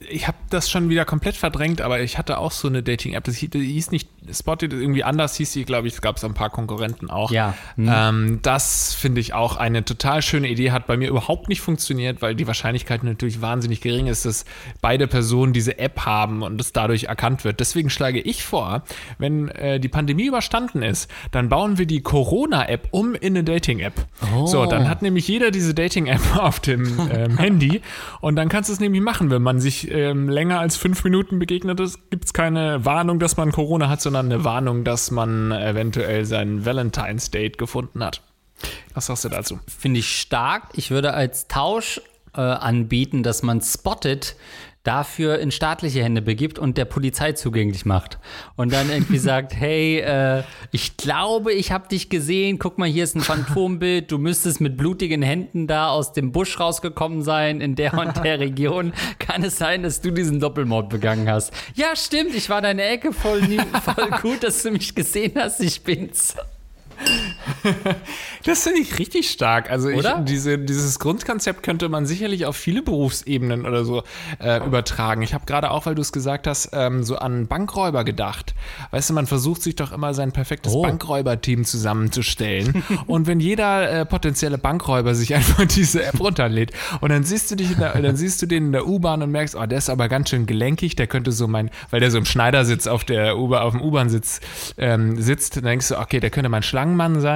[0.07, 3.23] ich habe das schon wieder komplett verdrängt, aber ich hatte auch so eine Dating-App.
[3.23, 5.95] Das hieß nicht Spotted, irgendwie anders hieß sie, glaube ich.
[5.95, 7.31] Es gab ein paar Konkurrenten auch.
[7.31, 7.55] Ja.
[7.75, 7.89] Mhm.
[7.91, 10.71] Ähm, das finde ich auch eine total schöne Idee.
[10.71, 14.45] Hat bei mir überhaupt nicht funktioniert, weil die Wahrscheinlichkeit natürlich wahnsinnig gering ist, dass
[14.81, 17.59] beide Personen diese App haben und es dadurch erkannt wird.
[17.59, 18.83] Deswegen schlage ich vor,
[19.17, 23.93] wenn äh, die Pandemie überstanden ist, dann bauen wir die Corona-App um in eine Dating-App.
[24.33, 24.45] Oh.
[24.45, 27.81] So, dann hat nämlich jeder diese Dating-App auf dem ähm, Handy
[28.21, 31.39] und dann kannst du es nämlich machen, wenn man sich ähm, länger als fünf Minuten
[31.39, 35.51] begegnet ist, gibt es keine Warnung, dass man Corona hat, sondern eine Warnung, dass man
[35.51, 38.21] eventuell sein Valentine's Date gefunden hat.
[38.93, 39.59] Was sagst du dazu?
[39.67, 40.63] Finde ich stark.
[40.73, 42.01] Ich würde als Tausch
[42.35, 44.35] äh, anbieten, dass man spottet,
[44.83, 48.17] dafür in staatliche Hände begibt und der Polizei zugänglich macht.
[48.55, 53.03] Und dann irgendwie sagt, hey, äh, ich glaube, ich habe dich gesehen, guck mal, hier
[53.03, 57.75] ist ein Phantombild, du müsstest mit blutigen Händen da aus dem Busch rausgekommen sein, in
[57.75, 58.93] der und der Region.
[59.19, 61.53] Kann es sein, dass du diesen Doppelmord begangen hast?
[61.75, 63.41] Ja, stimmt, ich war deine Ecke voll,
[63.83, 66.35] voll gut, dass du mich gesehen hast, ich bin's.
[68.45, 69.69] Das finde ich richtig stark.
[69.69, 74.03] Also ich, diese, dieses Grundkonzept könnte man sicherlich auf viele Berufsebenen oder so
[74.39, 75.21] äh, übertragen.
[75.21, 78.55] Ich habe gerade auch, weil du es gesagt hast, ähm, so an Bankräuber gedacht.
[78.91, 80.83] Weißt du, man versucht sich doch immer sein perfektes oh.
[80.83, 82.83] Bankräuber-Team zusammenzustellen.
[83.07, 86.71] und wenn jeder äh, potenzielle Bankräuber sich einfach diese App runterlädt
[87.01, 89.55] und dann siehst du dich, der, dann siehst du den in der U-Bahn und merkst,
[89.55, 92.25] oh, der ist aber ganz schön gelenkig, der könnte so mein, weil der so im
[92.25, 94.39] Schneidersitz auf der U auf dem U-Bahn-Sitz
[94.77, 97.28] ähm, sitzt, dann denkst du, okay, der könnte mein Schlangenmann sein,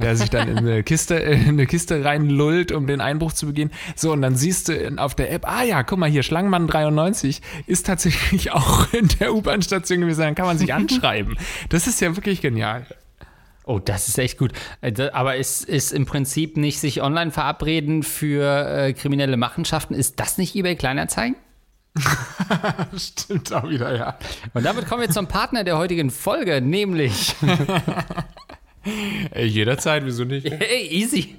[0.00, 3.70] der sich dann in eine Kiste, in eine Kiste reinlullt, um den Einbruch zu begehen.
[3.96, 7.40] So, und dann siehst du auf der App, ah ja, guck mal hier, Schlangenmann 93
[7.66, 11.36] ist tatsächlich auch in der U-Bahn-Station gewesen, dann kann man sich anschreiben.
[11.68, 12.86] Das ist ja wirklich genial.
[13.64, 14.52] Oh, das ist echt gut.
[14.80, 20.18] Äh, aber ist, ist im Prinzip nicht sich online verabreden für äh, kriminelle Machenschaften, ist
[20.18, 21.36] das nicht eBay Kleinanzeigen?
[22.96, 24.18] Stimmt auch wieder, ja.
[24.54, 27.34] Und damit kommen wir zum Partner der heutigen Folge, nämlich
[29.30, 30.50] Ey, jederzeit, wieso nicht?
[30.58, 31.36] Hey, easy.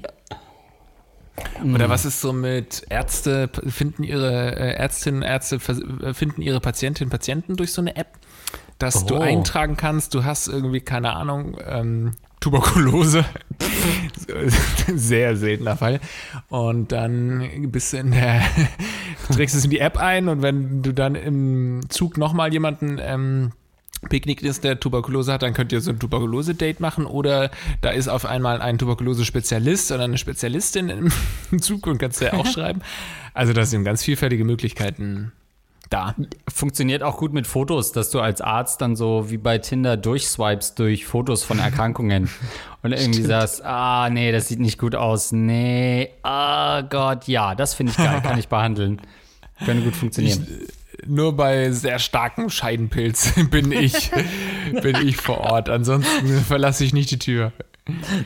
[1.73, 7.09] Oder was ist so mit Ärzte finden ihre äh, Ärztinnen, Ärzte äh, finden ihre Patientinnen,
[7.09, 8.17] Patienten durch so eine App,
[8.77, 9.07] dass oh.
[9.07, 13.25] du eintragen kannst, du hast irgendwie, keine Ahnung, ähm, Tuberkulose.
[14.95, 15.99] Sehr seltener Fall.
[16.47, 18.41] Und dann bist du in der,
[19.31, 23.51] trägst es in die App ein und wenn du dann im Zug nochmal jemanden ähm,
[24.07, 28.07] Picknick ist, der Tuberkulose hat, dann könnt ihr so ein Tuberkulose-Date machen oder da ist
[28.07, 30.89] auf einmal ein Tuberkulose-Spezialist oder eine Spezialistin
[31.51, 32.81] im Zug und kannst du ja auch schreiben.
[33.35, 35.31] Also da sind ganz vielfältige Möglichkeiten
[35.89, 36.15] da.
[36.47, 40.75] Funktioniert auch gut mit Fotos, dass du als Arzt dann so wie bei Tinder durchswipes
[40.75, 42.29] durch Fotos von Erkrankungen
[42.83, 43.27] und irgendwie Stimmt.
[43.27, 45.31] sagst, ah, nee, das sieht nicht gut aus.
[45.31, 49.01] Nee, ah oh Gott, ja, das finde ich geil, kann ich behandeln.
[49.65, 50.47] Könnte gut funktionieren.
[50.49, 54.11] Ich, nur bei sehr starkem Scheidenpilz bin ich,
[54.81, 55.69] bin ich vor Ort.
[55.69, 57.51] Ansonsten verlasse ich nicht die Tür.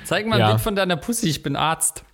[0.03, 0.49] Zeig mal ein ja.
[0.49, 2.03] Bild von deiner Pussy, ich bin Arzt.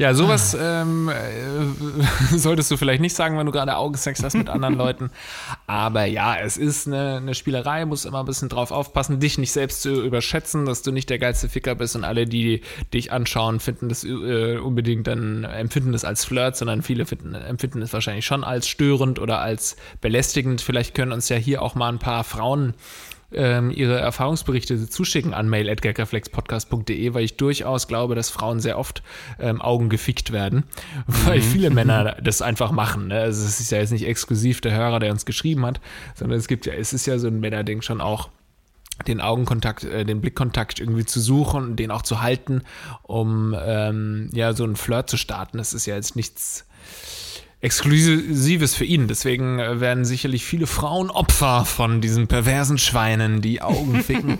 [0.00, 4.48] Ja, sowas ähm, äh, solltest du vielleicht nicht sagen, wenn du gerade Augensex hast mit
[4.48, 5.10] anderen Leuten.
[5.66, 9.52] Aber ja, es ist eine, eine Spielerei, muss immer ein bisschen drauf aufpassen, dich nicht
[9.52, 12.62] selbst zu überschätzen, dass du nicht der geilste Ficker bist und alle, die
[12.94, 17.82] dich anschauen, finden das äh, unbedingt dann, empfinden das als Flirt, sondern viele finden, empfinden
[17.82, 20.62] es wahrscheinlich schon als störend oder als belästigend.
[20.62, 22.72] Vielleicht können uns ja hier auch mal ein paar Frauen
[23.32, 29.02] ähm, ihre Erfahrungsberichte zuschicken an mail.gagreflexpodcast.de, weil ich durchaus glaube, dass Frauen sehr oft
[29.38, 30.64] ähm, Augen gefickt werden,
[31.06, 31.42] weil mhm.
[31.42, 33.08] viele Männer das einfach machen.
[33.08, 33.20] Ne?
[33.20, 35.80] Also es ist ja jetzt nicht exklusiv der Hörer, der uns geschrieben hat,
[36.14, 38.28] sondern es gibt ja, es ist ja so ein Männerding schon auch
[39.06, 42.62] den Augenkontakt, äh, den Blickkontakt irgendwie zu suchen, den auch zu halten,
[43.02, 45.58] um ähm, ja so einen Flirt zu starten.
[45.58, 46.66] Das ist ja jetzt nichts
[47.62, 49.06] Exklusives für ihn.
[49.06, 54.38] Deswegen äh, werden sicherlich viele Frauen Opfer von diesen perversen Schweinen, die Augen ficken.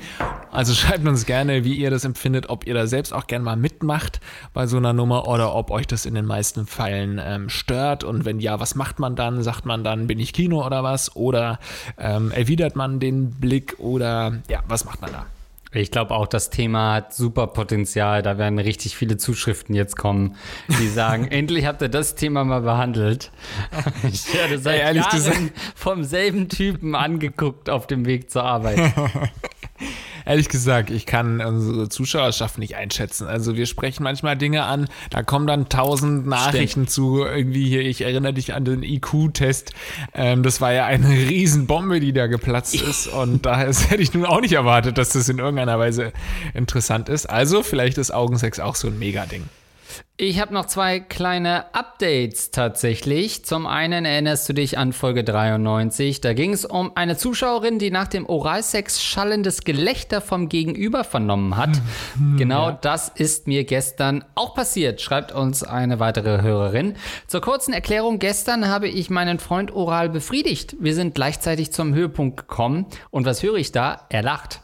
[0.51, 3.57] also schreibt uns gerne, wie ihr das empfindet, ob ihr da selbst auch gerne mal
[3.57, 4.21] mitmacht
[4.55, 8.05] bei so einer Nummer oder ob euch das in den meisten Fällen ähm, stört.
[8.05, 9.43] Und wenn ja, was macht man dann?
[9.43, 11.15] Sagt man dann, bin ich Kino oder was?
[11.15, 11.59] Oder
[11.99, 15.27] ähm, erwidert man den Blick oder ja, was macht man da?
[15.73, 18.23] Ich glaube auch, das Thema hat super Potenzial.
[18.23, 20.37] Da werden richtig viele Zuschriften jetzt kommen,
[20.69, 23.31] die sagen, endlich habt ihr das Thema mal behandelt.
[24.13, 28.79] Ich werde seit Ey, Jahren vom selben Typen angeguckt auf dem Weg zur Arbeit.
[30.25, 33.27] ehrlich gesagt, ich kann unsere Zuschauerschaft nicht einschätzen.
[33.27, 36.91] Also wir sprechen manchmal Dinge an, da kommen dann tausend Nachrichten Stimmt.
[36.91, 39.73] zu, irgendwie hier, ich erinnere dich an den IQ-Test.
[40.15, 44.25] Ähm, das war ja eine Riesenbombe, die da geplatzt ist und daher hätte ich nun
[44.25, 46.13] auch nicht erwartet, dass das in irgendeiner Weise
[46.55, 47.27] interessant ist.
[47.27, 49.45] Also vielleicht ist Augensex auch so ein Mega-Ding.
[50.23, 53.43] Ich habe noch zwei kleine Updates tatsächlich.
[53.47, 56.21] Zum einen erinnerst du dich an Folge 93.
[56.21, 61.57] Da ging es um eine Zuschauerin, die nach dem Oralsex schallendes Gelächter vom Gegenüber vernommen
[61.57, 61.71] hat.
[62.37, 62.79] genau ja.
[62.83, 66.97] das ist mir gestern auch passiert, schreibt uns eine weitere Hörerin.
[67.27, 70.77] Zur kurzen Erklärung, gestern habe ich meinen Freund oral befriedigt.
[70.81, 72.85] Wir sind gleichzeitig zum Höhepunkt gekommen.
[73.11, 74.07] Und was höre ich da?
[74.11, 74.61] Er lacht.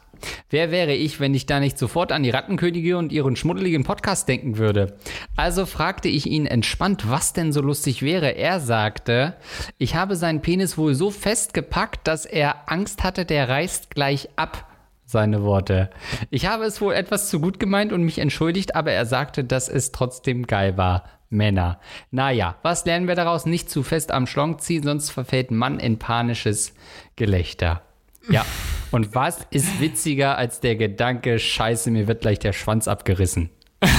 [0.50, 4.28] Wer wäre ich, wenn ich da nicht sofort an die Rattenkönige und ihren schmuddeligen Podcast
[4.28, 4.96] denken würde?
[5.36, 8.36] Also fragte ich ihn entspannt, was denn so lustig wäre.
[8.36, 9.34] Er sagte,
[9.78, 14.66] ich habe seinen Penis wohl so festgepackt, dass er Angst hatte, der reißt gleich ab.
[15.08, 15.90] Seine Worte.
[16.30, 19.68] Ich habe es wohl etwas zu gut gemeint und mich entschuldigt, aber er sagte, dass
[19.68, 21.04] es trotzdem geil war.
[21.28, 21.80] Männer.
[22.10, 23.46] Naja, was lernen wir daraus?
[23.46, 26.74] Nicht zu fest am Schlong ziehen, sonst verfällt Mann in panisches
[27.16, 27.82] Gelächter.
[28.28, 28.44] Ja.
[28.96, 33.50] Und was ist witziger als der Gedanke, scheiße, mir wird gleich der Schwanz abgerissen?
[33.80, 33.90] das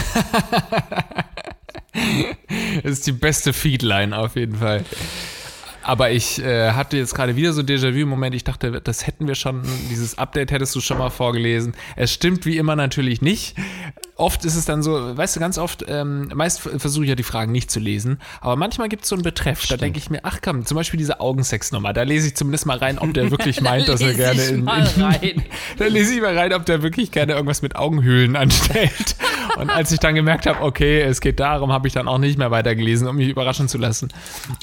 [2.84, 4.84] ist die beste Feedline auf jeden Fall.
[5.84, 8.34] Aber ich äh, hatte jetzt gerade wieder so Déjà-vu-Moment.
[8.34, 11.76] Ich dachte, das hätten wir schon, dieses Update hättest du schon mal vorgelesen.
[11.96, 13.56] Es stimmt wie immer natürlich nicht.
[14.18, 17.24] Oft ist es dann so, weißt du, ganz oft, ähm, meist versuche ich ja die
[17.24, 19.62] Fragen nicht zu lesen, aber manchmal gibt es so einen Betreff.
[19.62, 19.80] Stimmt.
[19.80, 22.78] Da denke ich mir, ach komm, zum Beispiel diese Augensex-Nummer, da lese ich zumindest mal
[22.78, 24.68] rein, ob der wirklich meint, dass er gerne in,
[25.22, 25.44] in,
[25.78, 29.16] Da lese ich mal rein, ob der wirklich gerne irgendwas mit Augenhöhlen anstellt.
[29.58, 32.38] Und als ich dann gemerkt habe, okay, es geht darum, habe ich dann auch nicht
[32.38, 34.10] mehr weitergelesen, um mich überraschen zu lassen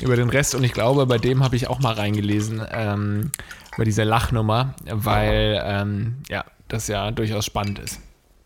[0.00, 0.54] über den Rest.
[0.54, 3.30] Und ich glaube, bei dem habe ich auch mal reingelesen, ähm,
[3.74, 8.00] über diese Lachnummer, weil ähm, ja, das ja durchaus spannend ist.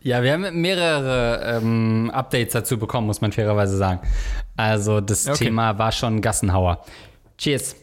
[0.08, 4.00] Ja, wir haben mehrere ähm, Updates dazu bekommen, muss man fairerweise sagen.
[4.56, 5.44] Also das okay.
[5.44, 6.82] Thema war schon Gassenhauer.
[7.36, 7.76] Cheers.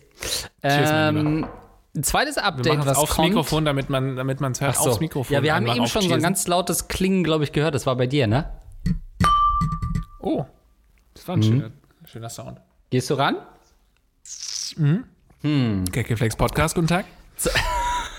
[0.64, 1.46] Cheers ähm,
[2.02, 3.28] zweites Update, was aufs kommt.
[3.30, 4.90] Mikrofon, damit man damit man es hört, so.
[4.90, 5.36] aufs Mikrofon.
[5.36, 7.76] Ja, wir haben eben schon so ein ganz lautes Klingen, glaube ich, gehört.
[7.76, 8.50] Das war bei dir, ne?
[10.20, 10.46] Oh,
[11.14, 11.44] das war ein mhm.
[11.44, 11.72] schöner,
[12.06, 12.60] schöner Sound.
[12.90, 13.38] Gehst du ran?
[14.78, 15.04] Mhm.
[15.42, 15.86] Hm.
[15.92, 17.06] Gaggeflex Podcast, guten Tag.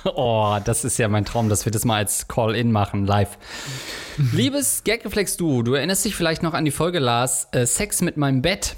[0.17, 3.39] Oh, das ist ja mein Traum, dass wir das mal als Call-In machen, live.
[4.33, 8.17] Liebes Gaggeflex, du, du erinnerst dich vielleicht noch an die Folge, Lars, äh, Sex mit
[8.17, 8.77] meinem Bett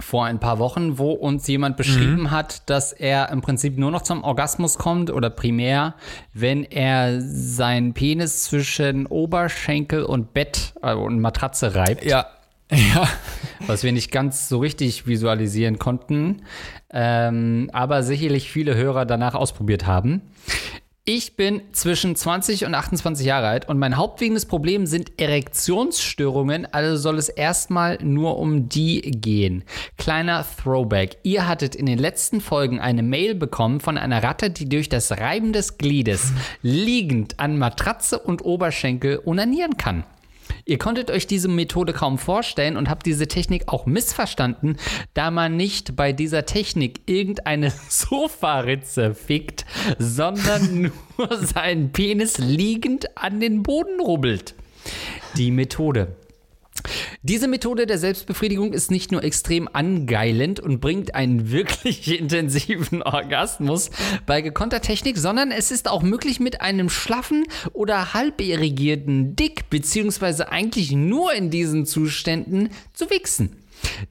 [0.00, 2.30] vor ein paar Wochen, wo uns jemand beschrieben mhm.
[2.30, 5.94] hat, dass er im Prinzip nur noch zum Orgasmus kommt oder primär,
[6.32, 12.04] wenn er seinen Penis zwischen Oberschenkel und Bett äh, und Matratze reibt.
[12.04, 12.26] Ja.
[12.94, 13.08] Ja.
[13.66, 16.42] Was wir nicht ganz so richtig visualisieren konnten,
[16.92, 20.22] ähm, aber sicherlich viele Hörer danach ausprobiert haben.
[21.04, 26.96] Ich bin zwischen 20 und 28 Jahre alt und mein hauptwiegendes Problem sind Erektionsstörungen, also
[26.96, 29.64] soll es erstmal nur um die gehen.
[29.98, 31.16] Kleiner Throwback.
[31.22, 35.10] Ihr hattet in den letzten Folgen eine Mail bekommen von einer Ratte, die durch das
[35.12, 40.04] Reiben des Gliedes liegend an Matratze und Oberschenkel onanieren kann.
[40.64, 44.76] Ihr konntet euch diese Methode kaum vorstellen und habt diese Technik auch missverstanden,
[45.14, 49.64] da man nicht bei dieser Technik irgendeine Sofaritze fickt,
[49.98, 54.54] sondern nur seinen Penis liegend an den Boden rubbelt.
[55.36, 56.16] Die Methode.
[57.22, 63.90] Diese Methode der Selbstbefriedigung ist nicht nur extrem angeilend und bringt einen wirklich intensiven Orgasmus
[64.26, 69.68] bei gekonnter Technik, sondern es ist auch möglich mit einem schlaffen oder halb irrigierten Dick,
[69.70, 73.59] beziehungsweise eigentlich nur in diesen Zuständen zu wichsen.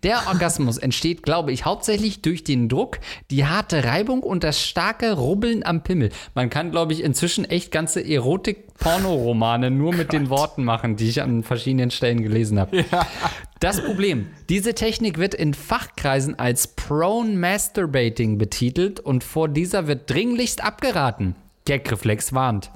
[0.03, 2.99] Der Orgasmus entsteht, glaube ich, hauptsächlich durch den Druck,
[3.31, 6.09] die harte Reibung und das starke Rubbeln am Pimmel.
[6.35, 11.21] Man kann, glaube ich, inzwischen echt ganze Erotik-Pornoromane nur mit den Worten machen, die ich
[11.21, 12.85] an verschiedenen Stellen gelesen habe.
[12.91, 13.07] Ja.
[13.59, 20.09] Das Problem, diese Technik wird in Fachkreisen als Prone Masturbating betitelt und vor dieser wird
[20.09, 21.35] dringlichst abgeraten.
[21.69, 22.71] Gagreflex warnt.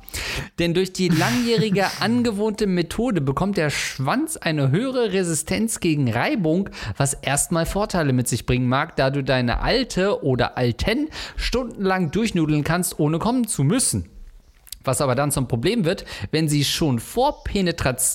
[0.60, 7.16] Denn durch die langjährige angewohnte Methode bekommt der Schwanz eine höhere Resistenz gegen Reibung, was
[7.16, 13.00] erstmal Vorteile mit sich bringen mag, da du deine alte oder alten stundenlang durchnudeln kannst,
[13.00, 14.13] ohne kommen zu müssen.
[14.84, 17.44] Was aber dann zum Problem wird, wenn sie schon vor,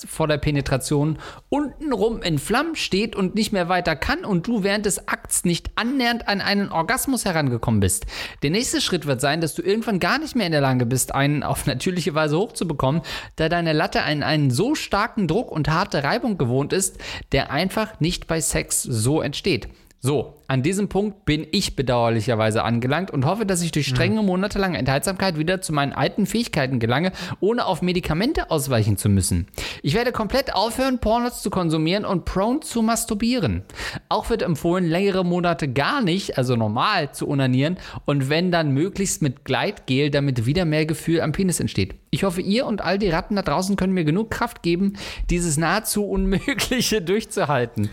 [0.07, 1.17] vor der Penetration
[1.49, 5.71] untenrum in Flammen steht und nicht mehr weiter kann und du während des Akts nicht
[5.75, 8.05] annähernd an einen Orgasmus herangekommen bist.
[8.43, 11.13] Der nächste Schritt wird sein, dass du irgendwann gar nicht mehr in der Lage bist,
[11.13, 13.01] einen auf natürliche Weise hochzubekommen,
[13.35, 16.97] da deine Latte einen, einen so starken Druck und harte Reibung gewohnt ist,
[17.31, 19.67] der einfach nicht bei Sex so entsteht.
[20.01, 24.79] So, an diesem Punkt bin ich bedauerlicherweise angelangt und hoffe, dass ich durch strenge monatelange
[24.79, 29.45] Enthaltsamkeit wieder zu meinen alten Fähigkeiten gelange, ohne auf Medikamente ausweichen zu müssen.
[29.83, 33.61] Ich werde komplett aufhören, Pornos zu konsumieren und prone zu masturbieren.
[34.09, 39.21] Auch wird empfohlen, längere Monate gar nicht, also normal, zu onanieren und wenn dann möglichst
[39.21, 41.93] mit Gleitgel, damit wieder mehr Gefühl am Penis entsteht.
[42.09, 44.93] Ich hoffe, ihr und all die Ratten da draußen können mir genug Kraft geben,
[45.29, 47.91] dieses nahezu Unmögliche durchzuhalten.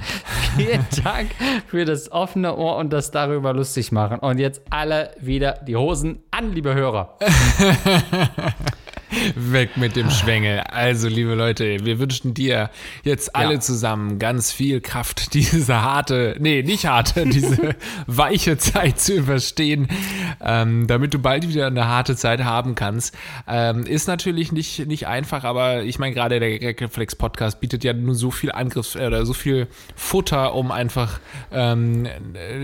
[0.57, 1.29] Vielen Dank
[1.67, 4.19] für das offene Ohr und das darüber lustig machen.
[4.19, 7.17] Und jetzt alle wieder die Hosen an, liebe Hörer.
[9.35, 10.61] Weg mit dem Schwengel.
[10.61, 12.71] Also, liebe Leute, wir wünschen dir
[13.03, 13.61] jetzt alle ja.
[13.61, 17.75] zusammen ganz viel Kraft, diese harte, nee, nicht harte, diese
[18.07, 19.89] weiche Zeit zu überstehen,
[20.41, 23.17] ähm, damit du bald wieder eine harte Zeit haben kannst.
[23.49, 27.93] Ähm, ist natürlich nicht, nicht einfach, aber ich meine, gerade der Reflex Podcast bietet ja
[27.93, 31.21] nur so viel Angriff äh, oder so viel Futter, um einfach
[31.53, 32.07] ähm,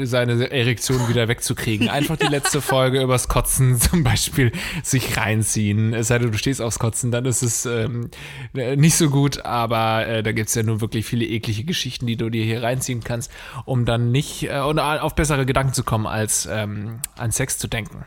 [0.03, 1.89] seine Erektion wieder wegzukriegen.
[1.89, 5.95] Einfach die letzte Folge übers Kotzen zum Beispiel sich reinziehen.
[5.95, 8.11] Es sei denn, du stehst Klischees auskotzen, dann ist es ähm,
[8.53, 12.17] nicht so gut, aber äh, da gibt es ja nun wirklich viele eklige Geschichten, die
[12.17, 13.31] du dir hier reinziehen kannst,
[13.65, 17.69] um dann nicht äh, und auf bessere Gedanken zu kommen, als ähm, an Sex zu
[17.69, 18.05] denken.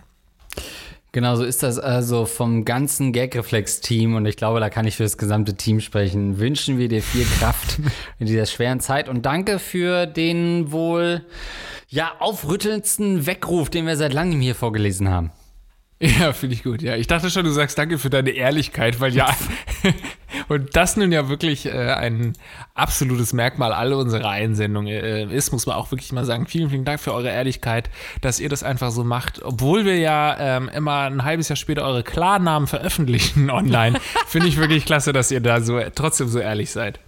[1.12, 5.04] Genau, so ist das also vom ganzen Gagreflex-Team und ich glaube, da kann ich für
[5.04, 6.40] das gesamte Team sprechen.
[6.40, 7.80] Wünschen wir dir viel Kraft
[8.20, 11.26] in dieser schweren Zeit und danke für den wohl
[11.88, 15.32] ja aufrüttelndsten Weckruf, den wir seit langem hier vorgelesen haben.
[16.00, 16.82] Ja, finde ich gut.
[16.82, 19.30] Ja, ich dachte schon, du sagst danke für deine Ehrlichkeit, weil ja,
[20.50, 22.34] und das nun ja wirklich äh, ein
[22.74, 26.48] absolutes Merkmal aller unserer Einsendungen äh, ist, muss man auch wirklich mal sagen.
[26.48, 30.36] Vielen, vielen Dank für eure Ehrlichkeit, dass ihr das einfach so macht, obwohl wir ja
[30.38, 33.98] ähm, immer ein halbes Jahr später eure Klarnamen veröffentlichen online.
[34.28, 37.00] finde ich wirklich klasse, dass ihr da so trotzdem so ehrlich seid.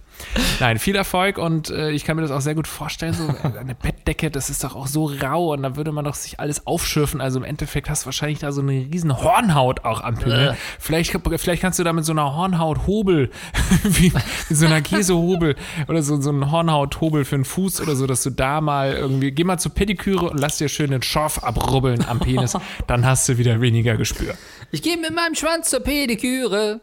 [0.60, 3.14] Nein, viel Erfolg und äh, ich kann mir das auch sehr gut vorstellen.
[3.14, 3.28] So
[3.58, 6.66] eine Bettdecke, das ist doch auch so rau und da würde man doch sich alles
[6.66, 7.20] aufschürfen.
[7.20, 10.50] Also im Endeffekt hast du wahrscheinlich da so eine riesen Hornhaut auch am Pimmel.
[10.50, 10.54] Äh.
[10.78, 13.30] Vielleicht, vielleicht kannst du da mit so einer Hornhauthobel,
[13.84, 14.12] wie
[14.50, 18.30] so einer Käsehobel oder so, so einen Hornhauthobel für den Fuß oder so, dass du
[18.30, 22.20] da mal irgendwie, geh mal zur Pediküre und lass dir schön den Schorf abrubbeln am
[22.20, 22.56] Penis.
[22.86, 24.34] Dann hast du wieder weniger Gespür.
[24.70, 26.80] Ich gehe mit meinem Schwanz zur Pediküre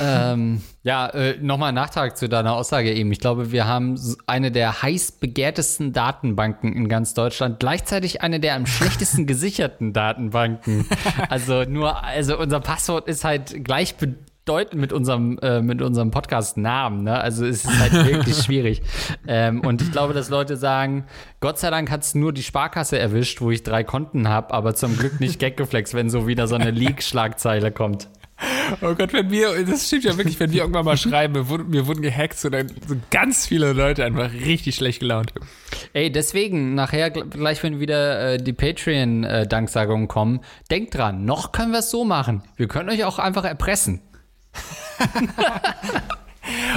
[0.00, 3.10] ähm, ja, äh, nochmal ein Nachtrag zu deiner Aussage eben.
[3.12, 8.54] Ich glaube, wir haben eine der heiß begehrtesten Datenbanken in ganz Deutschland, gleichzeitig eine der
[8.54, 10.86] am schlechtesten gesicherten Datenbanken.
[11.28, 17.04] Also nur, also unser Passwort ist halt gleichbedeutend mit unserem, äh, mit unserem Podcast-Namen.
[17.04, 17.18] Ne?
[17.18, 18.82] Also es ist halt wirklich schwierig.
[19.26, 21.06] Ähm, und ich glaube, dass Leute sagen,
[21.40, 24.74] Gott sei Dank hat es nur die Sparkasse erwischt, wo ich drei Konten habe, aber
[24.74, 28.08] zum Glück nicht Gaggeflex, wenn so wieder so eine Leak-Schlagzeile kommt.
[28.82, 31.72] Oh Gott, wenn wir, das stimmt ja wirklich, wenn wir irgendwann mal schreiben, wir wurden,
[31.72, 35.32] wir wurden gehackt, so dann sind ganz viele Leute einfach richtig schlecht gelaunt.
[35.92, 41.78] Ey, deswegen, nachher, gleich wenn wieder äh, die Patreon-Danksagungen kommen, denkt dran, noch können wir
[41.78, 42.42] es so machen.
[42.56, 44.00] Wir können euch auch einfach erpressen.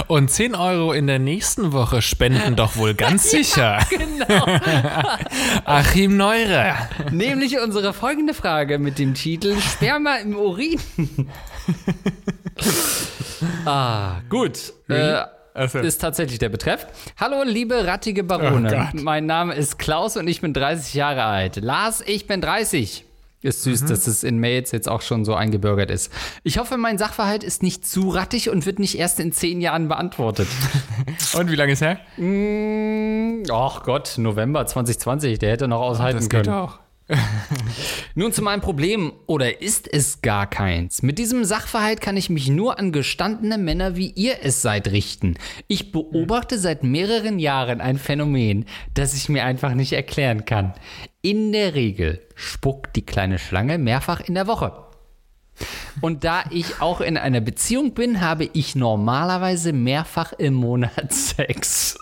[0.07, 3.79] Und 10 Euro in der nächsten Woche spenden doch wohl ganz sicher.
[3.79, 4.59] Ja, genau.
[5.65, 6.89] Achim Neurer.
[7.11, 10.79] Nämlich unsere folgende Frage mit dem Titel Sperma im Urin.
[13.65, 14.73] ah, gut.
[14.89, 15.79] Äh, also.
[15.79, 16.85] Ist tatsächlich der Betreff.
[17.19, 18.91] Hallo, liebe rattige Barone.
[18.93, 21.55] Oh mein Name ist Klaus und ich bin 30 Jahre alt.
[21.57, 23.06] Lars, ich bin 30.
[23.43, 23.87] Ist süß, mhm.
[23.87, 26.11] dass es in Mails jetzt auch schon so eingebürgert ist.
[26.43, 29.87] Ich hoffe, mein Sachverhalt ist nicht zu rattig und wird nicht erst in zehn Jahren
[29.87, 30.47] beantwortet.
[31.37, 31.99] und wie lange ist her?
[32.17, 36.43] Mm, ach Gott, November 2020, der hätte noch aushalten das können.
[36.43, 36.79] Geht auch.
[38.15, 41.01] Nun zu meinem Problem, oder ist es gar keins?
[41.01, 45.35] Mit diesem Sachverhalt kann ich mich nur an gestandene Männer wie ihr es seid richten.
[45.67, 50.73] Ich beobachte seit mehreren Jahren ein Phänomen, das ich mir einfach nicht erklären kann.
[51.21, 54.73] In der Regel spuckt die kleine Schlange mehrfach in der Woche.
[56.01, 61.97] Und da ich auch in einer Beziehung bin, habe ich normalerweise mehrfach im Monat Sex.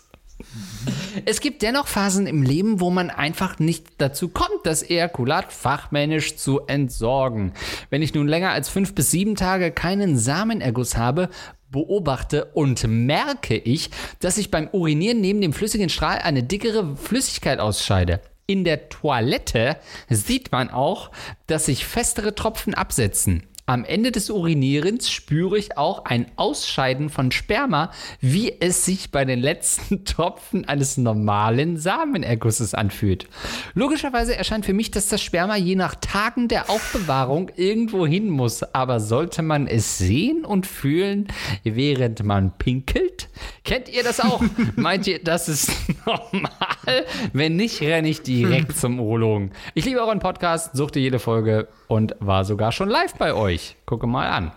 [1.24, 6.36] Es gibt dennoch Phasen im Leben, wo man einfach nicht dazu kommt, das Ejakulat fachmännisch
[6.36, 7.54] zu entsorgen.
[7.90, 11.30] Wenn ich nun länger als fünf bis sieben Tage keinen Samenerguss habe,
[11.72, 17.60] beobachte und merke ich, dass ich beim Urinieren neben dem flüssigen Strahl eine dickere Flüssigkeit
[17.60, 18.20] ausscheide.
[18.48, 19.78] In der Toilette
[20.10, 21.12] sieht man auch,
[21.48, 23.44] dass sich festere Tropfen absetzen.
[23.68, 27.90] Am Ende des Urinierens spüre ich auch ein Ausscheiden von Sperma,
[28.22, 33.28] wie es sich bei den letzten Tropfen eines normalen Samenergusses anfühlt.
[33.74, 38.62] Logischerweise erscheint für mich, dass das Sperma je nach Tagen der Aufbewahrung irgendwo hin muss.
[38.62, 41.28] Aber sollte man es sehen und fühlen,
[41.64, 43.30] während man pinkelt?
[43.64, 44.44] Kennt ihr das auch?
[44.76, 45.72] Meint ihr, das ist
[46.06, 47.06] normal?
[47.34, 49.54] Wenn nicht, renne ich direkt zum Urologen.
[49.74, 53.76] Ich liebe euren Podcast, suchte jede Folge und war sogar schon live bei euch.
[53.86, 54.52] Gucke mal an.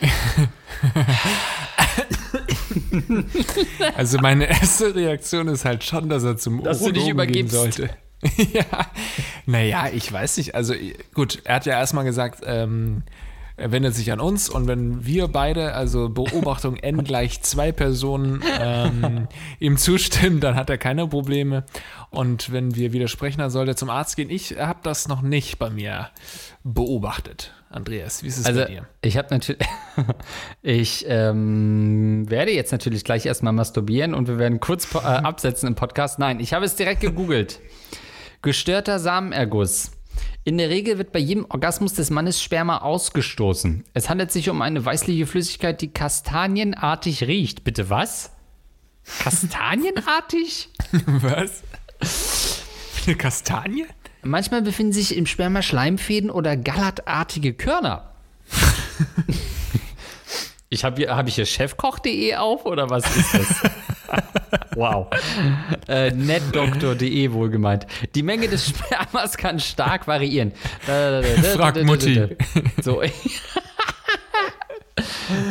[3.96, 7.52] also meine erste Reaktion ist halt schon, dass er zum dass Urologen du dich übergibst.
[7.52, 7.90] gehen sollte.
[8.52, 8.64] ja,
[9.46, 10.54] naja, ich weiß nicht.
[10.54, 10.74] Also
[11.14, 13.02] gut, er hat ja erstmal gesagt, ähm,
[13.62, 18.42] er wendet sich an uns und wenn wir beide, also Beobachtung n gleich zwei Personen,
[18.60, 19.28] ähm,
[19.60, 21.62] ihm zustimmen, dann hat er keine Probleme.
[22.10, 24.30] Und wenn wir widersprechen, dann soll er zum Arzt gehen.
[24.30, 26.08] Ich habe das noch nicht bei mir
[26.64, 27.54] beobachtet.
[27.70, 28.88] Andreas, wie ist es also, bei dir?
[29.00, 29.64] Ich habe natürlich,
[30.62, 35.76] ich ähm, werde jetzt natürlich gleich erstmal masturbieren und wir werden kurz äh, absetzen im
[35.76, 36.18] Podcast.
[36.18, 37.60] Nein, ich habe es direkt gegoogelt.
[38.42, 39.92] Gestörter Samenerguss.
[40.44, 43.84] In der Regel wird bei jedem Orgasmus des Mannes Sperma ausgestoßen.
[43.94, 47.62] Es handelt sich um eine weißliche Flüssigkeit, die kastanienartig riecht.
[47.62, 48.32] Bitte was?
[49.20, 50.68] Kastanienartig?
[51.06, 51.62] was?
[53.06, 53.86] Eine Kastanie?
[54.22, 58.12] Manchmal befinden sich im Sperma Schleimfäden oder gallertartige Körner.
[60.72, 63.46] Ich habe hier, hab ich hier chefkoch.de auf oder was ist das?
[64.74, 65.08] wow.
[65.88, 67.86] Äh, netdoktor.de wohlgemeint.
[68.14, 70.52] Die Menge des Spermas kann stark variieren.
[71.54, 72.36] Frag Mutti.
[72.82, 73.02] So.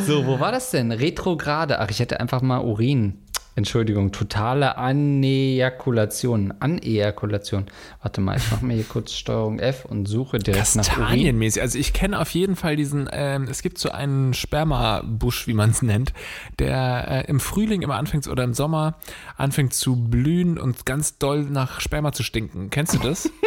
[0.06, 0.92] so, wo war das denn?
[0.92, 1.80] Retrograde.
[1.80, 3.20] Ach, ich hätte einfach mal Urin.
[3.56, 6.54] Entschuldigung, totale Anejakulation.
[6.60, 7.66] Anejakulation.
[8.02, 11.04] Warte mal, ich mache mir hier kurz Steuerung F und suche direkt nach Urin.
[11.04, 11.62] Kastanienmäßig.
[11.62, 15.72] Also ich kenne auf jeden Fall diesen, ähm, es gibt so einen Spermabusch, wie man
[15.72, 16.14] es nennt,
[16.60, 18.96] der äh, im Frühling immer anfängt oder im Sommer
[19.36, 22.70] anfängt zu blühen und ganz doll nach Sperma zu stinken.
[22.70, 23.30] Kennst du das?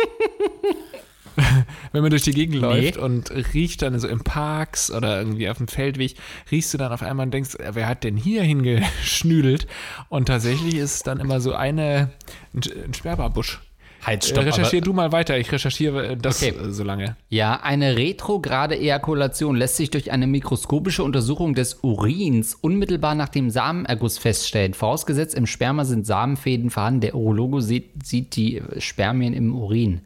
[1.92, 5.58] Wenn man durch die Gegend läuft und riecht dann so im Parks oder irgendwie auf
[5.58, 6.16] dem Feldweg,
[6.50, 9.66] riechst du dann auf einmal und denkst, wer hat denn hier hingeschnüdelt?
[10.08, 12.10] Und tatsächlich ist es dann immer so eine,
[12.54, 13.60] ein Sperrbarbusch.
[14.02, 14.44] Halt, Äh, stopp.
[14.44, 16.54] recherchier aber, du mal weiter, ich recherchiere äh, das Okay.
[16.54, 17.16] äh, so lange.
[17.30, 23.48] ja, eine retrograde Ejakulation lässt sich durch eine mikroskopische Untersuchung des Urins unmittelbar nach dem
[23.48, 24.74] Samenerguss feststellen.
[24.74, 27.00] Vorausgesetzt, im Sperma sind Samenfäden vorhanden.
[27.00, 30.02] Der Urologe sieht, sieht die Spermien im Urin.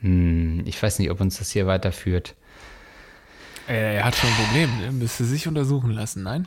[0.00, 2.34] Hm, ich weiß nicht, ob uns das hier weiterführt.
[3.68, 4.92] Äh, er hat schon ein Problem, ne?
[4.92, 6.46] müsste sich untersuchen lassen, nein?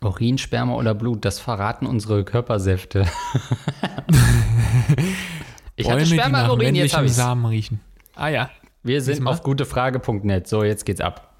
[0.00, 3.00] Urin, Sperma oder Blut, das verraten unsere Körpersäfte.
[5.76, 7.80] ich hatte Bäume, die Sperma nach Urin, jetzt habe ich Samen riechen.
[8.14, 8.50] Ah ja.
[8.82, 9.34] Wir sind Diesmal?
[9.34, 10.46] auf gutefrage.net.
[10.46, 11.34] So, jetzt geht's ab.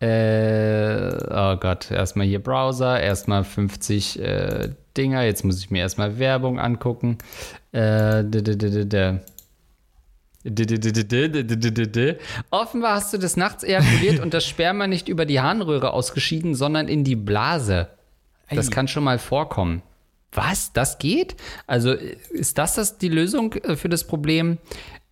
[0.00, 5.22] Äh, oh Gott, erstmal hier Browser, erstmal 50 äh, Dinger.
[5.22, 7.18] Jetzt muss ich mir erstmal Werbung angucken.
[7.72, 9.20] Äh, d- d- d-
[12.50, 16.86] Offenbar hast du des Nachts ejakuliert und das Sperma nicht über die Harnröhre ausgeschieden, sondern
[16.88, 17.88] in die Blase.
[18.50, 19.82] Das kann schon mal vorkommen.
[20.32, 20.72] Was?
[20.72, 21.36] Das geht?
[21.66, 24.58] Also ist das, das die Lösung äh, für das Problem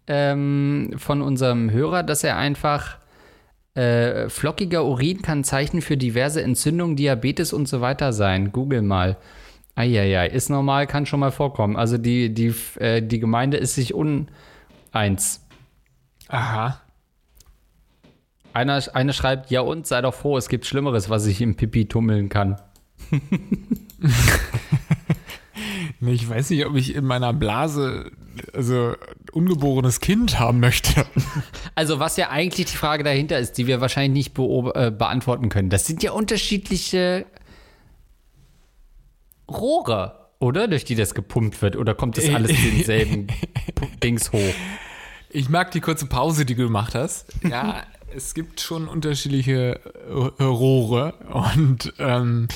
[0.06, 2.98] ähm, von unserem Hörer, dass er einfach
[3.74, 8.52] äh, flockiger Urin kann Zeichen für diverse Entzündungen, Diabetes und so weiter sein.
[8.52, 9.16] Google mal.
[9.74, 11.76] Eieiei, ist normal, kann schon mal vorkommen.
[11.76, 13.94] Also die, die, äh, die Gemeinde ist sich
[14.92, 15.44] uneins.
[16.28, 16.80] Aha.
[18.52, 21.86] Einer, eine schreibt, ja und, sei doch froh, es gibt Schlimmeres, was ich im Pipi
[21.86, 22.60] tummeln kann.
[26.04, 28.10] Ich weiß nicht, ob ich in meiner Blase
[28.52, 28.94] also
[29.32, 31.06] ungeborenes Kind haben möchte.
[31.74, 35.70] Also was ja eigentlich die Frage dahinter ist, die wir wahrscheinlich nicht äh, beantworten können.
[35.70, 37.24] Das sind ja unterschiedliche
[39.48, 40.68] Rohre, oder?
[40.68, 41.76] Durch die das gepumpt wird.
[41.76, 43.26] Oder kommt das alles in denselben
[44.02, 44.54] Dings hoch?
[45.30, 47.26] Ich mag die kurze Pause, die du gemacht hast.
[47.48, 47.84] Ja,
[48.14, 49.80] es gibt schon unterschiedliche
[50.38, 52.48] Rohre und ähm,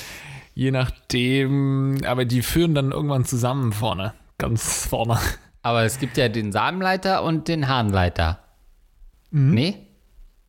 [0.55, 5.19] je nachdem, aber die führen dann irgendwann zusammen vorne, ganz vorne.
[5.63, 8.41] Aber es gibt ja den Samenleiter und den Harnleiter.
[9.31, 9.86] Nee?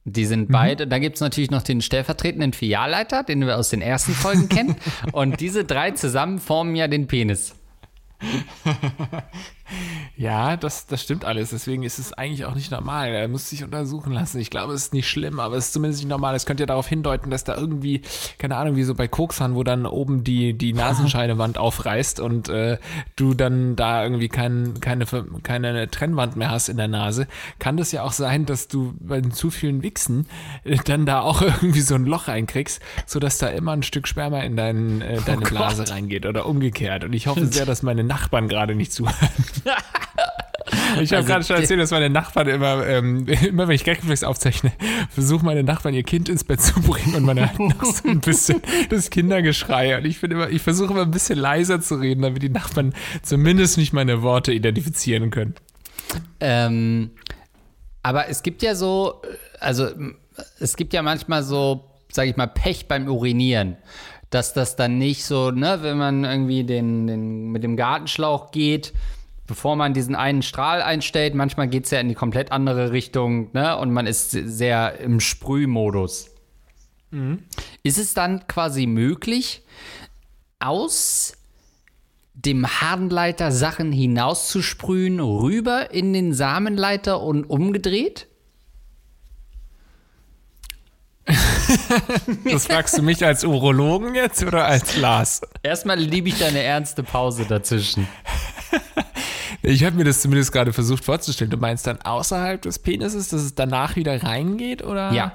[0.09, 0.87] Die sind beide.
[0.87, 4.77] Da gibt es natürlich noch den stellvertretenden Filialleiter, den wir aus den ersten Folgen kennen.
[5.11, 7.55] Und diese drei zusammen formen ja den Penis.
[10.15, 11.51] Ja, das, das stimmt alles.
[11.51, 13.09] Deswegen ist es eigentlich auch nicht normal.
[13.09, 14.39] Er muss sich untersuchen lassen.
[14.39, 16.35] Ich glaube, es ist nicht schlimm, aber es ist zumindest nicht normal.
[16.35, 18.01] Es könnte ja darauf hindeuten, dass da irgendwie,
[18.37, 22.77] keine Ahnung, wie so bei Koksern, wo dann oben die, die Nasenscheidewand aufreißt und äh,
[23.15, 25.05] du dann da irgendwie kein, keine,
[25.43, 27.27] keine Trennwand mehr hast in der Nase,
[27.59, 30.27] kann das ja auch sein, dass du bei den zu vielen Wichsen
[30.63, 34.39] äh, dann da auch irgendwie so ein Loch reinkriegst, sodass da immer ein Stück Sperma
[34.39, 35.49] in dein, äh, deine Gott.
[35.49, 37.03] Blase reingeht oder umgekehrt.
[37.03, 39.15] Und ich hoffe sehr, dass meine Nachbarn gerade nicht zuhören.
[41.01, 44.23] Ich habe Also gerade schon erzählt, dass meine Nachbarn immer, ähm, immer wenn ich Gagreflex
[44.23, 44.71] aufzeichne,
[45.09, 48.61] versuchen meine Nachbarn ihr Kind ins Bett zu bringen und hört noch so ein bisschen
[48.89, 49.97] das Kindergeschrei.
[49.97, 52.93] Und ich bin immer, ich versuche immer ein bisschen leiser zu reden, damit die Nachbarn
[53.21, 55.55] zumindest nicht meine Worte identifizieren können.
[56.39, 57.11] Ähm,
[58.03, 59.21] aber es gibt ja so,
[59.59, 59.89] also
[60.59, 63.77] es gibt ja manchmal so, sag ich mal, Pech beim Urinieren.
[64.29, 68.91] Dass das dann nicht so, ne, wenn man irgendwie den, den mit dem Gartenschlauch geht,
[69.47, 73.49] bevor man diesen einen Strahl einstellt, manchmal geht es ja in die komplett andere Richtung,
[73.53, 76.29] ne, und man ist sehr im Sprühmodus.
[77.83, 79.63] Ist es dann quasi möglich,
[80.59, 81.33] aus
[82.33, 88.27] dem Harnleiter Sachen hinauszusprühen, rüber in den Samenleiter und umgedreht?
[92.45, 95.41] Das fragst du mich als Urologen jetzt oder als Lars?
[95.63, 98.07] Erstmal liebe ich deine ernste Pause dazwischen.
[99.67, 101.51] Ich habe mir das zumindest gerade versucht vorzustellen.
[101.51, 105.11] Du meinst dann außerhalb des Penises, dass es danach wieder reingeht oder?
[105.11, 105.33] Ja.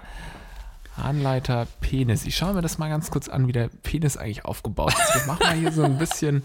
[0.96, 2.24] Harnleiter Penis.
[2.24, 5.14] Ich schaue mir das mal ganz kurz an, wie der Penis eigentlich aufgebaut ist.
[5.16, 6.44] Wir machen mal hier so ein bisschen,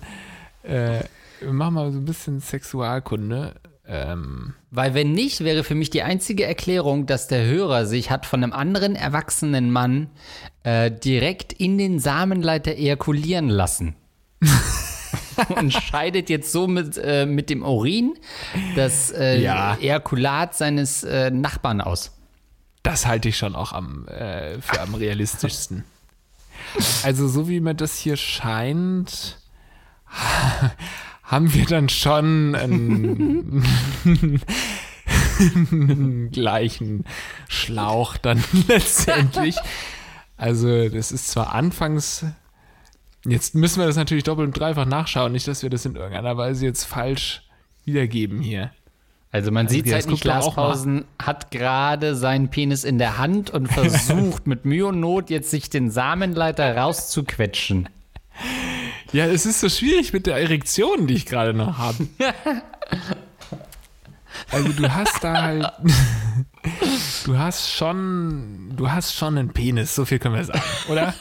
[0.64, 1.00] äh,
[1.40, 3.56] wir machen mal so ein bisschen Sexualkunde.
[3.88, 8.26] Ähm, Weil wenn nicht, wäre für mich die einzige Erklärung, dass der Hörer sich hat
[8.26, 10.10] von einem anderen erwachsenen Mann
[10.64, 13.96] äh, direkt in den Samenleiter ejakulieren lassen.
[15.50, 18.14] Und scheidet jetzt so mit, äh, mit dem Urin
[18.76, 19.76] das äh, Ja.
[19.80, 22.12] Ejakulat seines äh, Nachbarn aus.
[22.84, 25.84] das halte ich schon auch am, äh, für am realistischsten.
[27.04, 29.38] Also, so wie mir das hier scheint,
[31.24, 33.64] haben wir dann schon einen,
[35.40, 37.06] einen gleichen
[37.48, 39.58] Schlauch dann letztendlich.
[40.38, 42.26] Also, das ist zwar anfangs.
[43.26, 46.38] Jetzt müssen wir das natürlich doppelt und dreifach nachschauen, nicht, dass wir das in irgendeiner
[46.38, 47.44] Weise jetzt falsch
[47.86, 48.72] wiedergeben hier.
[49.32, 50.24] Also man sieht das halt nicht.
[50.24, 55.52] Glaspausen hat gerade seinen Penis in der Hand und versucht mit Mühe und Not jetzt
[55.52, 57.90] sich den Samenleiter rauszuquetschen.
[59.12, 62.08] Ja, es ist so schwierig mit der Erektion, die ich gerade noch habe.
[64.52, 65.72] Also du hast da halt,
[67.26, 71.14] du hast schon, du hast schon einen Penis, so viel können wir sagen, oder?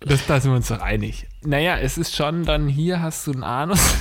[0.00, 1.26] Das, da sind wir uns doch einig.
[1.42, 3.94] Naja, es ist schon dann, hier hast du einen Anus.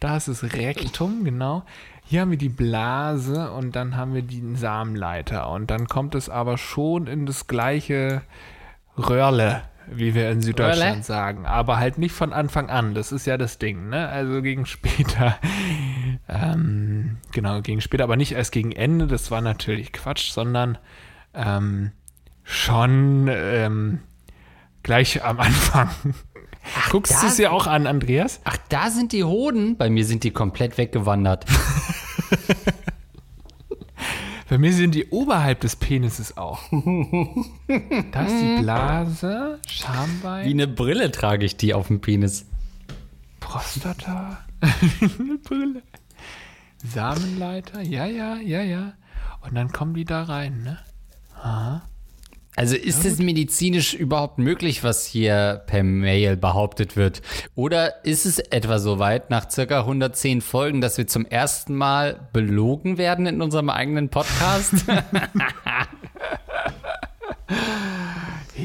[0.00, 1.62] Da ist das Rektum, genau.
[2.04, 5.48] Hier haben wir die Blase und dann haben wir den Samenleiter.
[5.48, 8.22] Und dann kommt es aber schon in das gleiche
[8.98, 11.02] Röhrle, wie wir in Süddeutschland Röhrle?
[11.02, 11.46] sagen.
[11.46, 12.94] Aber halt nicht von Anfang an.
[12.94, 14.08] Das ist ja das Ding, ne?
[14.08, 15.38] Also gegen später.
[16.28, 19.06] Ähm, genau, gegen später, aber nicht erst gegen Ende.
[19.06, 20.78] Das war natürlich Quatsch, sondern
[21.34, 21.90] ähm,
[22.44, 24.00] schon ähm,
[24.82, 25.90] gleich am Anfang.
[26.90, 28.40] Guckst da du es dir auch an, Andreas?
[28.44, 29.76] Ach, da sind die Hoden.
[29.76, 31.44] Bei mir sind die komplett weggewandert.
[34.52, 36.60] Bei mir sind die oberhalb des Penises auch.
[38.12, 42.44] Da ist die Blase, Schambein, Wie eine Brille trage ich die auf dem Penis.
[43.40, 45.82] Prostata, eine Brille,
[46.84, 48.92] Samenleiter, ja, ja, ja, ja.
[49.40, 50.78] Und dann kommen die da rein, ne?
[52.54, 57.22] Also ist es medizinisch überhaupt möglich, was hier per Mail behauptet wird?
[57.54, 62.28] Oder ist es etwa so weit nach circa 110 Folgen, dass wir zum ersten Mal
[62.34, 64.74] belogen werden in unserem eigenen Podcast?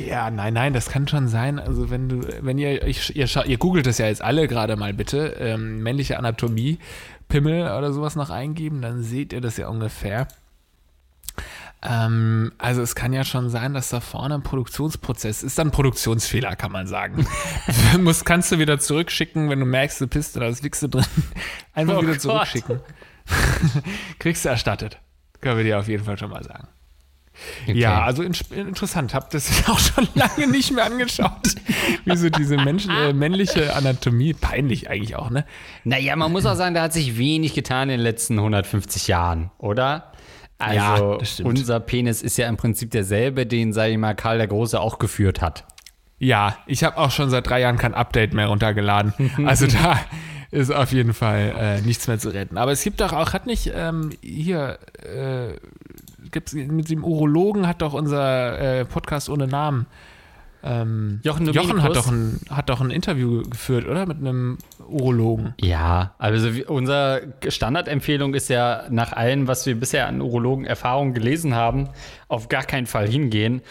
[0.05, 1.59] Ja, nein, nein, das kann schon sein.
[1.59, 4.93] Also wenn du, wenn ihr, ich, ihr, ihr googelt das ja jetzt alle gerade mal
[4.93, 6.77] bitte, ähm, männliche Anatomie,
[7.27, 10.27] Pimmel oder sowas noch eingeben, dann seht ihr das ja ungefähr.
[11.83, 15.71] Ähm, also es kann ja schon sein, dass da vorne ein Produktionsprozess ist, dann ein
[15.71, 17.27] Produktionsfehler, kann man sagen.
[17.99, 21.05] Muss, kannst du wieder zurückschicken, wenn du merkst, du bist da ist Wichse drin.
[21.73, 22.21] Einfach Oh wieder Gott.
[22.21, 22.79] zurückschicken.
[24.19, 24.99] Kriegst du erstattet.
[25.41, 26.67] Können wir dir auf jeden Fall schon mal sagen.
[27.67, 29.13] Ja, also in, interessant.
[29.13, 31.55] Hab das auch schon lange nicht mehr angeschaut.
[32.05, 35.45] Wie so diese Menschen, äh, männliche Anatomie, peinlich eigentlich auch, ne?
[35.83, 39.51] naja, man muss auch sagen, da hat sich wenig getan in den letzten 150 Jahren,
[39.59, 40.11] oder?
[40.59, 41.49] Also Ja, das stimmt.
[41.49, 44.97] unser Penis ist ja im Prinzip derselbe, den, sag ich mal, Karl der Große auch
[44.99, 45.65] geführt hat.
[46.19, 49.13] Ja, ich habe auch schon seit drei Jahren kein Update mehr runtergeladen.
[49.45, 49.99] Also da
[50.49, 52.57] ist auf jeden Fall äh, nichts mehr zu retten.
[52.57, 55.53] Aber es gibt doch auch, hat nicht ähm, hier, äh,
[56.31, 59.85] gibt's mit dem Urologen hat doch unser äh, Podcast ohne Namen.
[60.63, 64.05] Ähm, Jochen Jochen hat doch, ein, hat doch ein Interview geführt, oder?
[64.05, 65.53] Mit einem Urologen.
[65.61, 71.89] Ja, also unsere Standardempfehlung ist ja nach allem, was wir bisher an Urologen-Erfahrungen gelesen haben,
[72.27, 73.61] auf gar keinen Fall hingehen.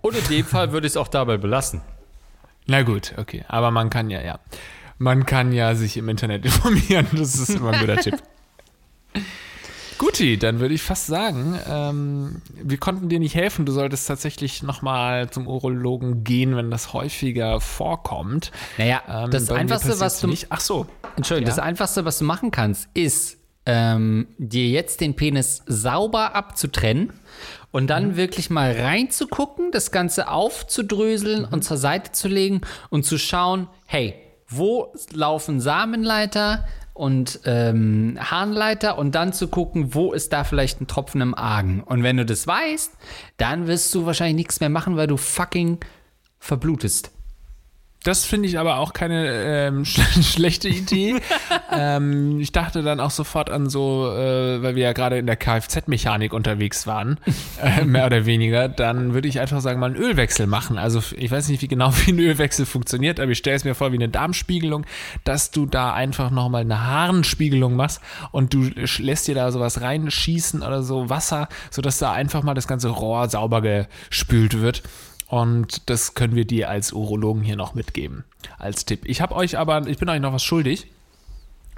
[0.00, 1.82] Und in dem Fall würde ich es auch dabei belassen.
[2.66, 3.44] Na gut, okay.
[3.48, 4.40] Aber man kann ja, ja.
[4.98, 7.06] Man kann ja sich im Internet informieren.
[7.12, 8.16] Das ist immer ein guter Tipp.
[9.98, 13.64] Guti, dann würde ich fast sagen, ähm, wir konnten dir nicht helfen.
[13.64, 18.52] Du solltest tatsächlich nochmal zum Urologen gehen, wenn das häufiger vorkommt.
[18.78, 20.46] Naja, Ähm, das Einfachste, was du nicht.
[20.50, 20.86] Ach so.
[21.16, 21.56] Entschuldigung, Ja.
[21.56, 27.12] das Einfachste, was du machen kannst, ist, ähm, dir jetzt den Penis sauber abzutrennen
[27.72, 28.16] und dann Mhm.
[28.16, 31.48] wirklich mal reinzugucken, das Ganze aufzudröseln Mhm.
[31.52, 34.14] und zur Seite zu legen und zu schauen, hey,
[34.48, 36.66] wo laufen Samenleiter
[36.96, 41.82] und ähm, Harnleiter und dann zu gucken, wo ist da vielleicht ein Tropfen im Argen.
[41.82, 42.92] Und wenn du das weißt,
[43.36, 45.78] dann wirst du wahrscheinlich nichts mehr machen, weil du fucking
[46.38, 47.10] verblutest.
[48.06, 51.16] Das finde ich aber auch keine ähm, sch schlechte Idee.
[51.72, 55.34] ähm, ich dachte dann auch sofort an so, äh, weil wir ja gerade in der
[55.34, 57.18] Kfz-Mechanik unterwegs waren,
[57.60, 60.78] äh, mehr oder weniger, dann würde ich einfach sagen, mal einen Ölwechsel machen.
[60.78, 63.74] Also ich weiß nicht, wie genau wie ein Ölwechsel funktioniert, aber ich stelle es mir
[63.74, 64.86] vor wie eine Darmspiegelung,
[65.24, 68.00] dass du da einfach nochmal eine Harnspiegelung machst
[68.30, 72.68] und du lässt dir da sowas reinschießen oder so Wasser, sodass da einfach mal das
[72.68, 74.84] ganze Rohr sauber gespült wird.
[75.28, 78.24] Und das können wir dir als Urologen hier noch mitgeben,
[78.58, 79.00] als Tipp.
[79.04, 80.86] Ich habe euch aber, ich bin euch noch was schuldig.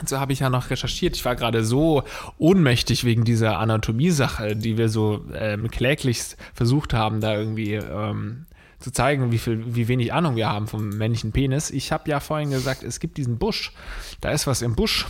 [0.01, 1.17] Und so habe ich ja noch recherchiert.
[1.17, 2.05] Ich war gerade so
[2.39, 8.47] ohnmächtig wegen dieser Anatomie-Sache, die wir so ähm, kläglichst versucht haben, da irgendwie ähm,
[8.79, 11.71] zu zeigen, wie, viel, wie wenig Ahnung wir haben vom männlichen Penis.
[11.71, 13.73] Ich habe ja vorhin gesagt, es gibt diesen Busch.
[14.21, 15.07] Da ist was im Busch,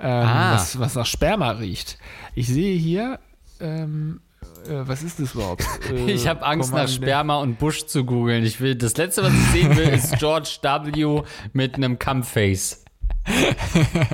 [0.00, 0.54] ähm, Ah.
[0.54, 1.96] was, was nach Sperma riecht.
[2.34, 3.20] Ich sehe hier,
[3.60, 4.27] ähm, äh,
[4.68, 5.64] was ist das überhaupt?
[5.90, 8.44] Äh, Ich habe Angst, nach Sperma und Busch zu googeln.
[8.44, 11.22] Ich will, das letzte, was ich sehen will, ist George W.
[11.52, 12.84] mit einem Cumface.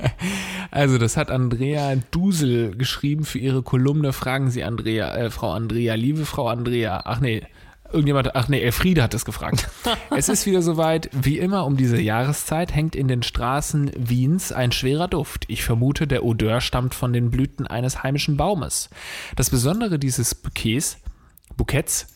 [0.71, 4.13] Also, das hat Andrea Dusel geschrieben für ihre Kolumne.
[4.13, 7.03] Fragen Sie Andrea, äh, Frau Andrea, liebe Frau Andrea.
[7.05, 7.43] Ach nee,
[7.93, 9.69] irgendjemand, ach nee, Elfriede hat das gefragt.
[10.11, 11.09] es ist wieder soweit.
[11.13, 15.45] Wie immer um diese Jahreszeit hängt in den Straßen Wiens ein schwerer Duft.
[15.49, 18.91] Ich vermute, der Odeur stammt von den Blüten eines heimischen Baumes.
[19.37, 20.99] Das Besondere dieses Bouquets,
[21.57, 22.07] Bouquets,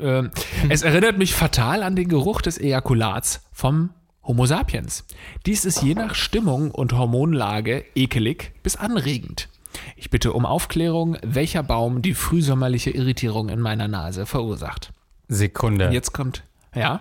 [0.00, 0.24] äh,
[0.68, 3.90] es erinnert mich fatal an den Geruch des Ejakulats vom
[4.22, 5.04] Homo sapiens.
[5.46, 9.48] Dies ist je nach Stimmung und Hormonlage ekelig bis anregend.
[9.96, 14.92] Ich bitte um Aufklärung, welcher Baum die frühsommerliche Irritierung in meiner Nase verursacht.
[15.28, 15.90] Sekunde.
[15.90, 16.44] Jetzt kommt,
[16.74, 17.00] ja?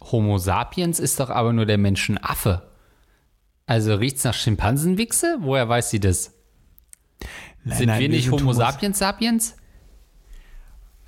[0.00, 2.70] Homo sapiens ist doch aber nur der Menschenaffe.
[3.66, 5.38] Also riecht's nach Schimpansenwichse?
[5.40, 6.32] Woher weiß sie das?
[7.62, 9.56] Nein, Sind nein, wir nicht Homo sapiens sapiens?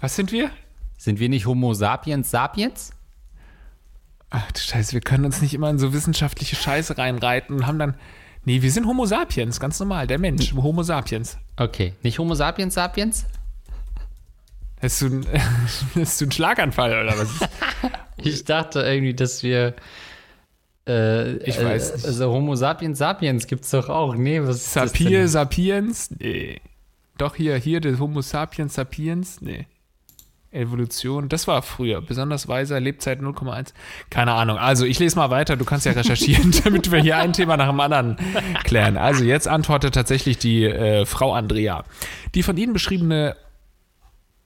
[0.00, 0.50] Was sind wir?
[0.98, 2.92] Sind wir nicht Homo sapiens sapiens?
[4.30, 7.78] Ach du Scheiße, wir können uns nicht immer in so wissenschaftliche Scheiße reinreiten und haben
[7.78, 7.94] dann.
[8.44, 11.38] Nee, wir sind Homo sapiens, ganz normal, der Mensch, Homo sapiens.
[11.56, 13.24] Okay, nicht Homo sapiens sapiens?
[14.80, 15.26] Hast du, einen-
[15.94, 17.28] hast du einen Schlaganfall oder was?
[18.24, 19.74] Ich dachte irgendwie, dass wir.
[20.86, 22.04] Äh, Ich weiß nicht.
[22.06, 24.14] Also Homo sapiens sapiens gibt's doch auch.
[24.14, 25.28] Nee, was ist das Sapir denn?
[25.28, 26.10] sapiens?
[26.18, 26.60] Nee.
[27.18, 29.40] Doch hier, hier, der Homo sapiens sapiens?
[29.40, 29.66] Nee.
[30.52, 32.00] Evolution, das war früher.
[32.00, 33.72] Besonders weiser, Lebzeit 0,1.
[34.10, 34.58] Keine Ahnung.
[34.58, 35.56] Also, ich lese mal weiter.
[35.56, 38.16] Du kannst ja recherchieren, damit wir hier ein Thema nach dem anderen
[38.64, 38.96] klären.
[38.96, 41.84] Also, jetzt antwortet tatsächlich die äh, Frau Andrea.
[42.34, 43.36] Die von Ihnen beschriebene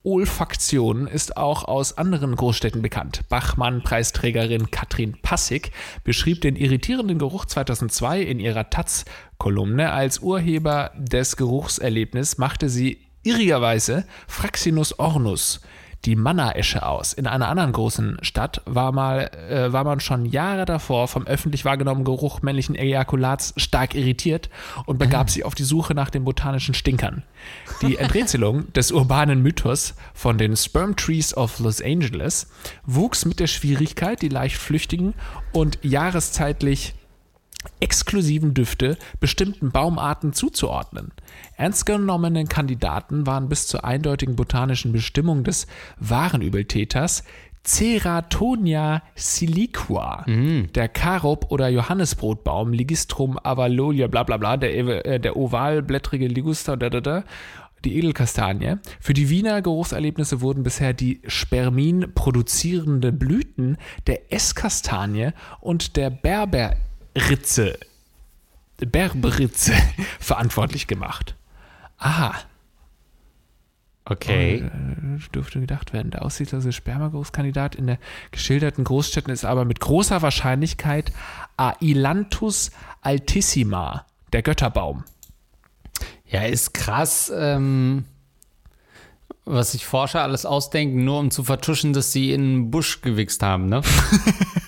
[0.07, 3.23] Olfaktion ist auch aus anderen Großstädten bekannt.
[3.27, 5.71] Bachmann-Preisträgerin Katrin Passig
[6.05, 9.91] beschrieb den irritierenden Geruch 2002 in ihrer Taz-Kolumne.
[9.91, 15.59] Als Urheber des Geruchserlebnisses machte sie irrigerweise Fraxinus ornus,
[16.05, 17.13] die Manna-Esche aus.
[17.13, 21.65] In einer anderen großen Stadt war, mal, äh, war man schon Jahre davor vom öffentlich
[21.65, 24.49] wahrgenommenen Geruch männlichen Ejakulats stark irritiert
[24.85, 27.23] und begab sich auf die Suche nach den botanischen Stinkern.
[27.81, 32.47] Die Enträtselung des urbanen Mythos von den Sperm Trees of Los Angeles
[32.85, 35.13] wuchs mit der Schwierigkeit, die leicht flüchtigen
[35.51, 36.93] und jahreszeitlich
[37.79, 41.11] exklusiven Düfte bestimmten Baumarten zuzuordnen.
[41.55, 45.67] Ernst genommene Kandidaten waren bis zur eindeutigen botanischen Bestimmung des
[45.99, 47.23] wahren Übeltäters
[47.67, 50.23] Ceratonia siliqua,
[50.73, 56.89] der Karob- oder Johannesbrotbaum, Ligistrum avalolia, bla bla bla, der, äh, der ovalblättrige Liguster, da,
[56.89, 57.23] da, da,
[57.83, 58.77] die Edelkastanie.
[59.01, 66.09] Für die Wiener Geruchserlebnisse wurden bisher die Spermin produzierende Blüten der Esskastanie und der
[67.17, 67.79] Berberitze,
[68.77, 69.73] Berberitze
[70.19, 71.35] verantwortlich gemacht.
[71.97, 72.35] Aha,
[74.09, 74.59] Okay.
[74.59, 76.11] äh, dürfte gedacht werden.
[76.11, 77.97] Der aussichtslose Spermageruchskandidat in der
[78.31, 81.11] geschilderten Großstädten ist aber mit großer Wahrscheinlichkeit
[81.57, 85.03] Ailanthus altissima, der Götterbaum.
[86.25, 88.05] Ja, ist krass, ähm,
[89.43, 93.43] was sich Forscher alles ausdenken, nur um zu vertuschen, dass sie in einen Busch gewichst
[93.43, 93.81] haben, ne?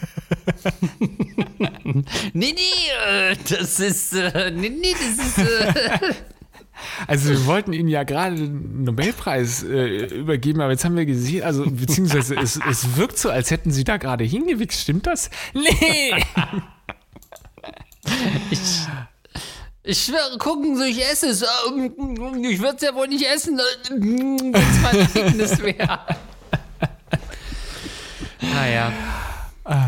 [2.34, 2.54] nee, nee,
[3.08, 6.14] äh, das ist, äh, nee, nee, das ist, äh,
[7.08, 11.44] Also wir wollten Ihnen ja gerade den Nobelpreis äh, übergeben, aber jetzt haben wir gesehen,
[11.44, 14.80] also beziehungsweise es, es wirkt so, als hätten Sie da gerade hingewichst.
[14.82, 15.30] Stimmt das?
[15.54, 16.14] Nee!
[19.84, 21.42] ich schwöre, gucken Sie, ich esse es.
[21.42, 26.00] Ähm, Ich würde es ja wohl nicht essen, äh, wenn es mein Fitness wäre.
[28.42, 28.94] Naja.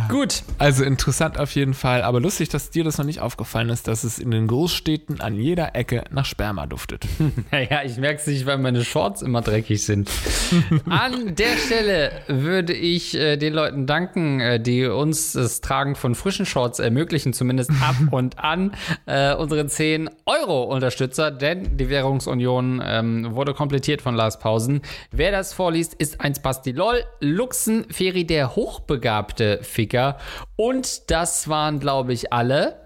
[0.10, 0.44] Gut.
[0.60, 4.04] Also interessant auf jeden Fall, aber lustig, dass dir das noch nicht aufgefallen ist, dass
[4.04, 7.06] es in den Großstädten an jeder Ecke nach Sperma duftet.
[7.52, 10.10] Naja, ich merke es nicht, weil meine Shorts immer dreckig sind.
[10.90, 16.16] An der Stelle würde ich äh, den Leuten danken, äh, die uns das Tragen von
[16.16, 18.74] frischen Shorts ermöglichen, zumindest ab und an.
[19.06, 24.82] Äh, unsere 10 Euro-Unterstützer, denn die Währungsunion ähm, wurde komplettiert von Lars Pausen.
[25.12, 30.18] Wer das vorliest, ist ein Spasti LOL, Luxen, Feri, der hochbegabte Ficker.
[30.56, 32.80] Und das waren, glaube ich, alle.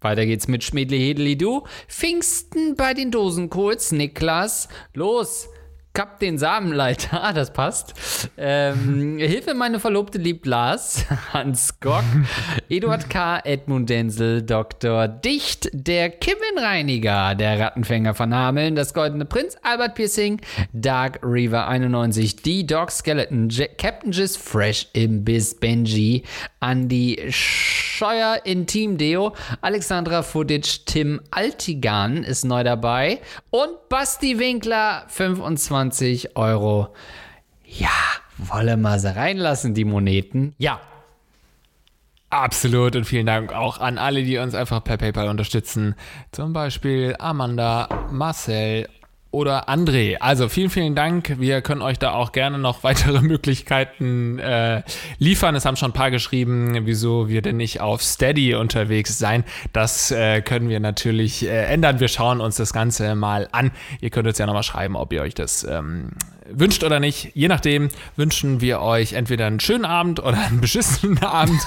[0.00, 1.64] Weiter geht's mit Schmedli Hedeli Du.
[1.88, 3.92] Pfingsten bei den Dosenkohls.
[3.92, 5.48] Niklas, los.
[5.96, 7.94] Kapp den Samenleiter, das passt.
[8.36, 12.04] Ähm, Hilfe, meine Verlobte liebt Lars, Hans Gock,
[12.68, 15.08] Eduard K., Edmund Denzel, Dr.
[15.08, 20.42] Dicht, der Kevin-Reiniger, der Rattenfänger von Hameln, das Goldene Prinz, Albert Piercing,
[20.74, 26.24] Dark Reaver 91, die Dog Skeleton, J Captain Jizz Fresh im Biss, Benji,
[26.60, 35.04] Andy Scheuer in Team Deo, Alexandra Fudic, Tim Altigan ist neu dabei und Basti Winkler
[35.08, 35.85] 25
[36.36, 36.94] Euro.
[37.64, 37.88] Ja,
[38.38, 40.54] wolle mal sie reinlassen, die Moneten.
[40.58, 40.80] Ja.
[42.28, 45.94] Absolut und vielen Dank auch an alle, die uns einfach per PayPal unterstützen.
[46.32, 48.88] Zum Beispiel Amanda, Marcel
[49.30, 50.16] oder André.
[50.20, 51.38] Also vielen, vielen Dank.
[51.38, 54.82] Wir können euch da auch gerne noch weitere Möglichkeiten äh,
[55.18, 55.54] liefern.
[55.54, 59.44] Es haben schon ein paar geschrieben, wieso wir denn nicht auf Steady unterwegs sein.
[59.72, 62.00] Das äh, können wir natürlich äh, ändern.
[62.00, 63.72] Wir schauen uns das Ganze mal an.
[64.00, 66.10] Ihr könnt uns ja nochmal schreiben, ob ihr euch das ähm,
[66.50, 71.18] wünscht oder nicht, je nachdem, wünschen wir euch entweder einen schönen Abend oder einen beschissenen
[71.22, 71.60] Abend.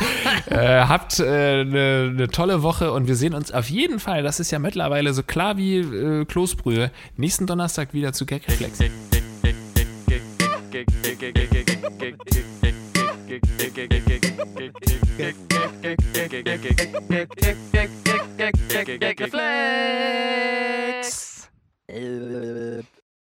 [0.48, 4.24] äh, habt eine äh, ne, ne tolle Woche und wir sehen uns auf jeden Fall,
[4.24, 8.80] das ist ja mittlerweile so klar wie äh, Kloßbrühe, nächsten Donnerstag wieder zu Gag Reflex.
[21.90, 22.90] Reflex.